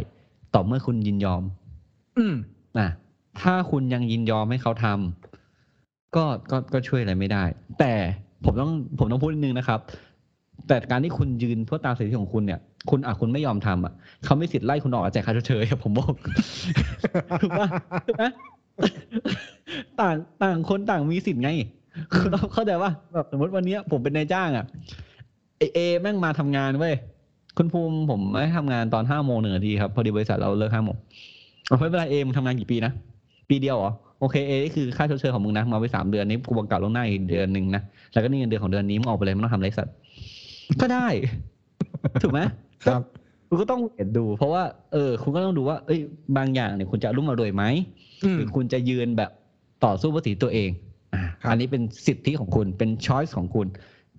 [0.54, 1.42] ต่อเมื่อคุณยินยอม
[2.18, 2.34] อืม
[2.78, 2.88] นะ
[3.40, 7.44] ถ้าคุณยังยินยอมให้เขาทำก็ก็ก็ช่วยอะไรไม่ได้
[7.78, 7.94] แต่
[8.44, 9.80] ผมต้องผมต้องพูดนิดนึงนะครับ
[10.68, 12.60] แต่การที่คุณยืนเพื่อตามสิทธิของคุณเนี่ย
[12.90, 13.92] คุณอะคุณไม่ยอมทำอะ
[14.24, 16.14] เขาไม่สิทธิ์ไล่คุณออกจากค่าชดเชยอะผมบอก
[17.42, 17.68] ถูกปะ
[18.06, 18.24] ถูกไหม
[20.00, 21.50] ต่างต่างคนต่างมีสิทธิ์ไง
[22.12, 24.66] คือเราเข้าใจว่าแบบสมมติวันนี้ผมเป็นนายจ้างอะ
[25.58, 26.94] เอเอแม่งมาทำงานเว้ย
[27.56, 30.96] คุณภูมิผมไม่ทำงานตอนห้าโมงหนึ่งนาทีครับ พอดีบริษัทเราเลิกห้าโมง
[31.66, 32.92] เอาไม่เป็นไรเอมทำงานกี่ปีนะ
[33.48, 39.94] ปีเดียวเหรอโอเคเอนี่คือค่าชดเชยของมึงนะมาไปสามเดือนนี้กูบังกาลงหน้าอีกเดือนหนึ่งนะแล้วก็นี่เงินเดือนของเดือนนี้มึงออกไปเลยไม่ต้องทำไรสัตว์
[40.80, 41.06] ก็ได้
[42.22, 42.40] ถูกไหม
[42.86, 43.02] ครับ
[43.52, 46.00] คุณก็ต้องเห็นดู เพราะว่าเออ คุณก็ต้องดูว่า เอ้ย
[46.36, 47.64] บางอย่างเนี่ยคุณจะรุ่มมารวยไหม
[48.24, 49.30] อืมหรือคุณจะยืนแบบ
[49.84, 50.70] ต่อสู้เพื่อสิทธิตัวเอง
[51.14, 53.66] อ่าครับอันนี้เป็นสิทธิของคุณเป็นช้อยส์ของคุณ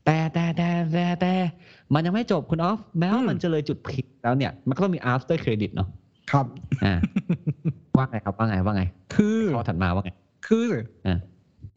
[0.05, 1.33] แต่แต่แต่แต่แต่
[1.93, 5.87] มันยังไม่จบคุณออฟแม้ว่ามันจะเลยจุดพลิกแล้วเนี่ย มันก็ต้องมี after credit เนาะ
[6.31, 6.45] ครับ
[6.83, 6.93] อ่า
[7.97, 8.83] ว่าไงครับว่าไงว่าไง
[9.15, 10.11] คือข้อถัดมาว่าไง
[10.47, 10.67] คือ
[11.05, 11.17] อ่า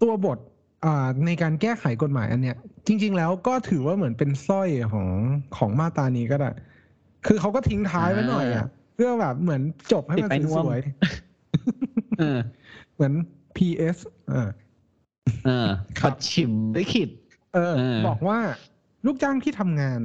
[0.02, 0.38] ตัวบท
[0.84, 5.08] อ่าในการแก้ไขกฎหมายอันเนี้ย จริง ๆ แล้วก็ถือว่าเหมือนเป็นสร้อยของ
[5.56, 6.50] ของมาตรานี้ก็ได้
[7.26, 9.62] คือเขาก็ทิ้งท้ายไว้หน่อยอะเพื่อแบบเหมือน
[9.92, 10.80] จบให้มันติดไปนวมสวย
[12.18, 13.12] เออๆเหมือน
[13.56, 13.96] PS
[14.32, 14.48] อ่า
[15.44, 15.68] เออ
[16.00, 17.10] ครัปับดฉิมลิขิต
[17.54, 18.38] เออเออ บอกว่า
[19.06, 20.00] ลูกจ้างที่ทำงาน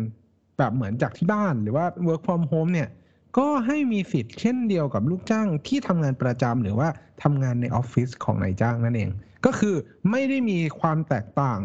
[0.57, 2.89] แบบเหมือนจากที่บ้านหรือว่า work from home เนี่ย
[3.37, 6.89] ก็ให้มีสิทธิ์เช่นเดียวกับลูกจ้างที่ทำงานประจำหรือว่า
[7.23, 9.09] ทำงานในออฟฟิศของนายจ้างนั่นเอง
[9.45, 9.75] ก็คือ
[10.11, 11.59] ไม่ได้มีความแตกต่าง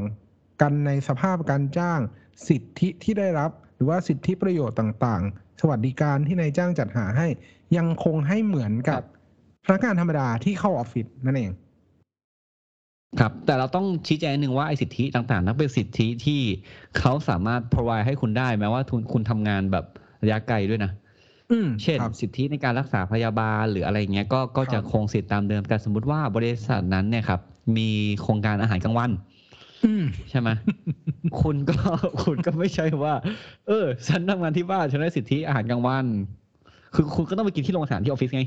[0.61, 2.01] กันในสภาพการจ้าง
[2.49, 7.27] สิทธิที่ได้รับ หรือว่าสิทธิประโยชน์ต่างๆ สวัสดิการที่นายจ้างจัดหาให้
[7.77, 9.03] ยังคงให้เหมือนกับ
[9.65, 11.51] พนักงานธรรมดาที่เข้าออฟฟิศนั่นเอง
[13.21, 16.41] ครับ แต่เราต้องชี้แจงนิดนึงว่าไอ้สิทธิต่างๆ นั้นเป็นสิทธิที่
[16.99, 19.85] เขาสามารถ provide ให้คุณได้แม้ว่าคุณคุณทำงานแบบ
[20.23, 20.91] ระยะไกลด้วยนะ
[21.51, 27.41] อืมเช่นครับสิทธิในการรักษาพยาบาลหรืออะไรเงี้ยก็ก็ครับจะคงสิทธิตามเดิมแต่สมมุติว่าบริษัทนั้นเนี่ยครับ
[27.77, 27.91] มี
[28.23, 29.36] โครงการอาหารกลางวันอืม
[30.31, 30.49] ใช่ไหม
[31.41, 31.75] คุณก็
[32.25, 33.15] คุณก็ไม่ใช่ว่า
[33.67, 36.07] เออ ฉันทำงานที่บ้านฉันได้สิทธิอาหารกลางวัน
[36.95, 38.43] คือคุณก็ต้องไปกินที่โรงอาหารที่ออฟฟิศไง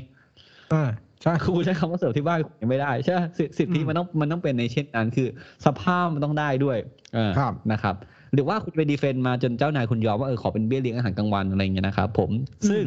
[0.72, 0.88] อ่า
[1.22, 5.28] ใช่คือคุณใช้คำว่าเสิร์ฟที่บ้านยังไม่ได้ใช่ไหมสิสิทธิอืมมันต้องมันต้องเป็นในเช่นนั้น คือ
[5.66, 6.78] สภาพมันต้องได้ด้วย
[7.14, 7.94] เออครับนะครับ
[8.34, 12.30] หรือว่าคุณไปดีเฟนต์มาจนเจ้านายคุณยอมว่าเออขอเป็นเบี้ยเลี้ยงอาหารกลางวันอะไรอย่างเงี้ยนะครับผม
[12.70, 12.82] ซึ่ง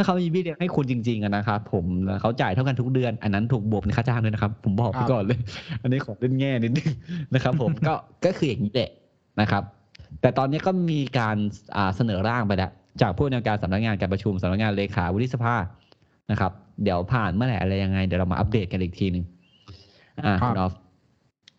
[0.00, 5.38] ถ้าเขามีเบี้ยเลี้ยงให้คุณจริงๆอะนะครับผมแล้วเขาจ่ายเท่ากันทุกเดือน อันนั้นถูกบวกในค่าจ้างด้วยนะครับ ผมบอกคไปรับก่อนเลย
[5.82, 6.90] อันนี้ขอเล่นแง่นิดนึง
[7.34, 7.94] นะครับ ผมก็
[8.24, 8.90] ก็คืออย่างนี้แหละ
[9.40, 9.62] นะครับ
[10.20, 11.36] แต่ตอนนี้ก็มีการ
[11.76, 12.70] อ่าเสนอร่างไปแล้ว
[13.00, 15.56] จากผู้อำนวยการสำนักงานการประชุมสำนักงานเลขาวุฒิสภา
[16.30, 19.24] นะครับ เดี๋ยวผ่านเมื่อไหร่อะไรยังไงเดี๋ยวเรามาอัปเดตกันอีกทีหนึ่ง
[20.24, 20.72] อ่าครับคุณออฟ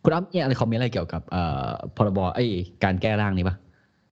[0.03, 1.67] คุณออฟเนี่ยอะไรคอมเมนต์อะไรเกี่ยวกับเอ่อ
[1.97, 2.45] พรบไอ้
[2.83, 3.55] การแก้ร่างนี้ปะ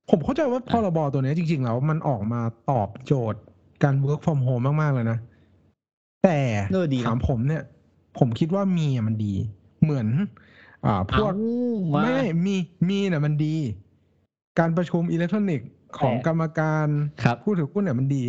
[0.10, 3.42] ผมเข้าใจว่าพรบตัวเนี้ยจริงๆแล้วมันออกมาตอบโจทย์
[3.84, 5.18] การ work from home มาก ๆ เลยนะ
[6.24, 6.40] แต่
[6.72, 7.64] เออดีนะถามผมเนี่ย
[8.20, 9.34] ผมคิดว่ามีอะมันดี
[9.84, 10.08] เหมือน
[10.86, 12.56] อ่า พวกเอ้ามาไม่มี
[12.90, 13.56] มีเนี่ยมันดี
[14.60, 16.88] การประชุมอิเล็กทรอนิกส์ของแต่กรรมการ
[17.24, 18.24] ครับผู้ถือหุ้นเนี่ยมันดี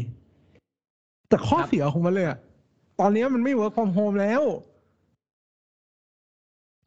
[1.28, 2.38] แต่ข้อครับเสียของมันเลยอะ
[3.00, 4.42] ตอนเนี้ยมันไม่ work from home แล้ว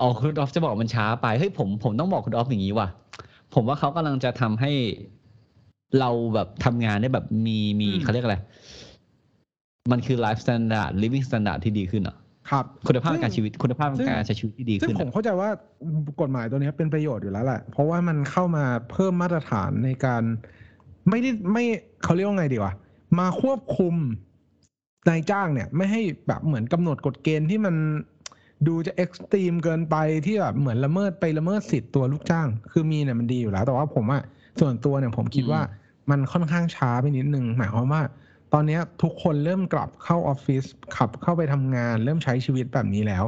[0.01, 2.87] อ๋อคุณออฟจะบอกมันช้าไปเฮ้ยผมผมต้องบอกคุณออฟอย่างนี้ว่ะ
[3.53, 4.71] ผมว่าเขากำลังจะทำให้
[5.99, 8.37] เราแบบทำงานได้แบบมีมีอืมเขาเรียกอะไร
[9.91, 12.15] มันคือไลฟ์สแตนดาร์ดลิฟ i ิ g งสแตนดาร์ดที่ดีขึ้นอะ
[12.49, 15.49] ครับคุณภาพซึ่งการชีวิตคุณภาพซึ่งการใช้ชีวิตที่ดีซึ่งขึ้นผมอะเข้าใจว่า
[16.21, 20.23] กฎหมายตัวเนี้ยเป็นประโยชน์อยู่แล้วแหละ เพราะว่ามันเข้ามาเพิ่มมาตรฐานในการ
[21.09, 21.63] ไม่ได้ไม่
[22.03, 22.73] เขาเรียกว่าไงดีวะ
[23.19, 23.95] มาควบคุม
[25.09, 27.75] นายจ้างเนี่ย ไม่ให้แบบเหมือนกำหนดกฎเกณฑ์ที่มัน
[28.67, 34.23] ดูจะ extreme เกินไปที่แบบเหมือนละเมิดไปละเมิดสิทธิ์ตัวลูกจ้าง คือมีเนี่ยมันดีอยู่แล้ว แต่ว่าผมอะ
[34.59, 35.61] ส่วนตัวเนี่ยผมคิดว่า
[36.09, 38.01] มันค่อนข้างช้าไปนิดนึงหมายความว่า
[38.53, 40.63] ตอนนี้ทุกคนเริ่มกลับเข้าออฟฟิศ
[40.97, 43.23] ขับเข้าไปทำงาน เริ่มใช้ชีวิตแบบนี้แล้ว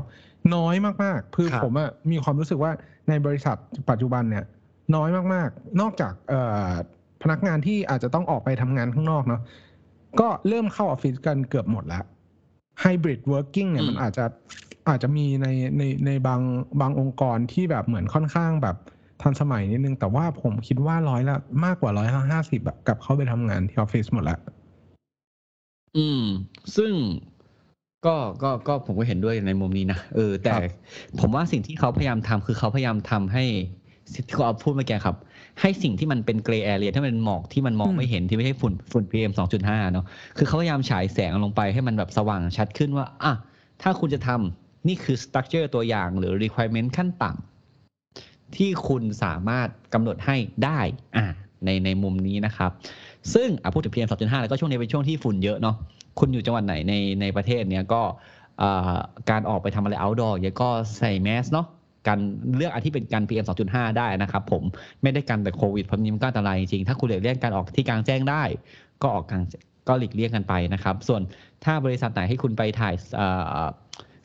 [0.56, 2.72] น้อยมากๆคือผมอะมีความรู้สึกว่า
[3.10, 3.56] ในบริษัท
[3.90, 4.44] ปัจจุบันเนี่ย
[4.96, 6.14] น้อยมากๆ นอกจาก
[7.22, 9.42] พนักงานที่อาจจะต้องออกไปทำงานข้างนอกเนาะ
[10.20, 12.04] ก็เริ่มเข้าออฟฟิศกันเกือบหมดแล้ว
[12.82, 14.26] hybrid working เนี่ยมันอาจจะ
[14.90, 15.48] อาจจะมีใน
[15.78, 16.42] ในในบาง
[16.82, 18.78] บางองค์กรที่แบบเหมือนค่อนข้างแบบ
[19.22, 21.36] ทันสมัยนิดนึง แต่ว่าผมคิดว่าร้อยละ
[21.66, 24.40] มากกว่าร้อยละห้าสิบแบบกลับเข้าไปทำงานที่ออฟฟิศหมดแล้ว
[25.98, 26.24] อืม
[26.76, 26.92] ซึ่ง
[28.06, 30.72] ก็ก็ก็ผมก็เห็นด้วยในมุมนี้นะเออ แต่ครับ
[31.20, 33.44] ผมว่าสิ่งที่เขาพยายามทำคือเขาพยายามทำให้
[34.14, 35.16] ที่เขาเอาพูดเมื่อกี้ครับ
[35.62, 40.06] ให้สิ่งที่มันเป็นเกรย์แอเรียที่มันเป็นหมอกที่มันมองไม่เห็นที่ไม่ใช่ฝุ่นฝุ่น PM 2.5เนาะ
[40.38, 43.34] คือเขาพยายามฉายแสงลงไปให้มันแบบสว่างชัดขึ้นว่าอะ
[43.82, 47.55] ถ้าคุณจะทำนี่คือสตรัคเจอร์ตัวอย่างหรือ requirement ขั้นต่ำ
[48.56, 50.80] ที่คุณสามารถกำหนดให้ได้
[51.16, 51.26] อะ
[51.66, 52.72] ในในมุมนี้นะครับ
[53.34, 55.76] ซึ่งอะพูดถึง PM 2.5 แล้วก็ช่วงนี้เป็นช่วงที่ฝุ่นเยอะเนาะ
[56.20, 58.02] คุณอยู่จังหวัดไหนในในประเทศเนี้ยก็
[58.62, 58.98] อ่า
[59.30, 61.68] การออกไปทำอะไร outdoor เนี่ยก็ใส่แมสเนาะ
[62.08, 62.20] การ
[62.56, 64.64] เลือกอันที่เป็นการ PM 2.5 ได้นะครับผม
[65.02, 68.44] ไม่ได้กันแต่โควิดเพราะนี้มันก็อันตรายจริงๆถ้าคุณหลีกเลี่ยงการออกที่กลางแจ้งได้
[69.02, 69.44] ก็ออกกลาง
[69.88, 71.22] ก็หลีกเลี่ยงกันไปนะครับ ส่วน
[71.66, 72.94] ถ้าบริษัทไหนให้คุณไปถ่าย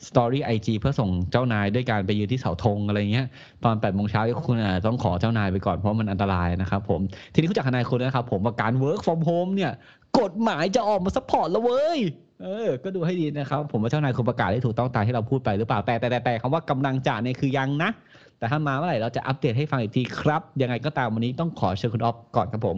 [0.07, 3.27] story IG เพื่อส่งเจ้านายด้วยการไปยืนที่เสาธงอะไรเงี้ย
[3.63, 7.01] ตอน8ปดโมงเช้าคุณอาจจะต้องขอเจ้านายไปก่อนเพราะมันอันตรายนะครับผม
[7.33, 9.71] ทีนี้คุณจากทนายคุณนะครับผมว่าการ work from home เนี่ย
[10.19, 11.99] กฎหมายจะออกมา support แล้วเว้ย
[12.43, 17.89] เออ ก็ดูให้ดีนะครับ ผมว่าเจ้านายคุณประกาศได้ถูกต้องตามที่เราพูดไปหรือเปล่าแต่แต่แต่แต่คำว่ากำลังจะเนี่ยคือยังนะ
[18.37, 22.77] แต่ถ้ามาเมื่อไหร่เราจะอัปเดตให้ฟังอีกทีครับ ยังไงก็ตามวันนี้ต้องขอเชิญคุณออฟก่อนครับผม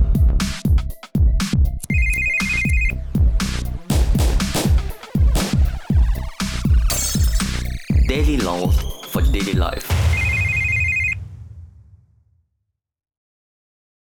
[8.11, 10.10] Daily laws for daily life.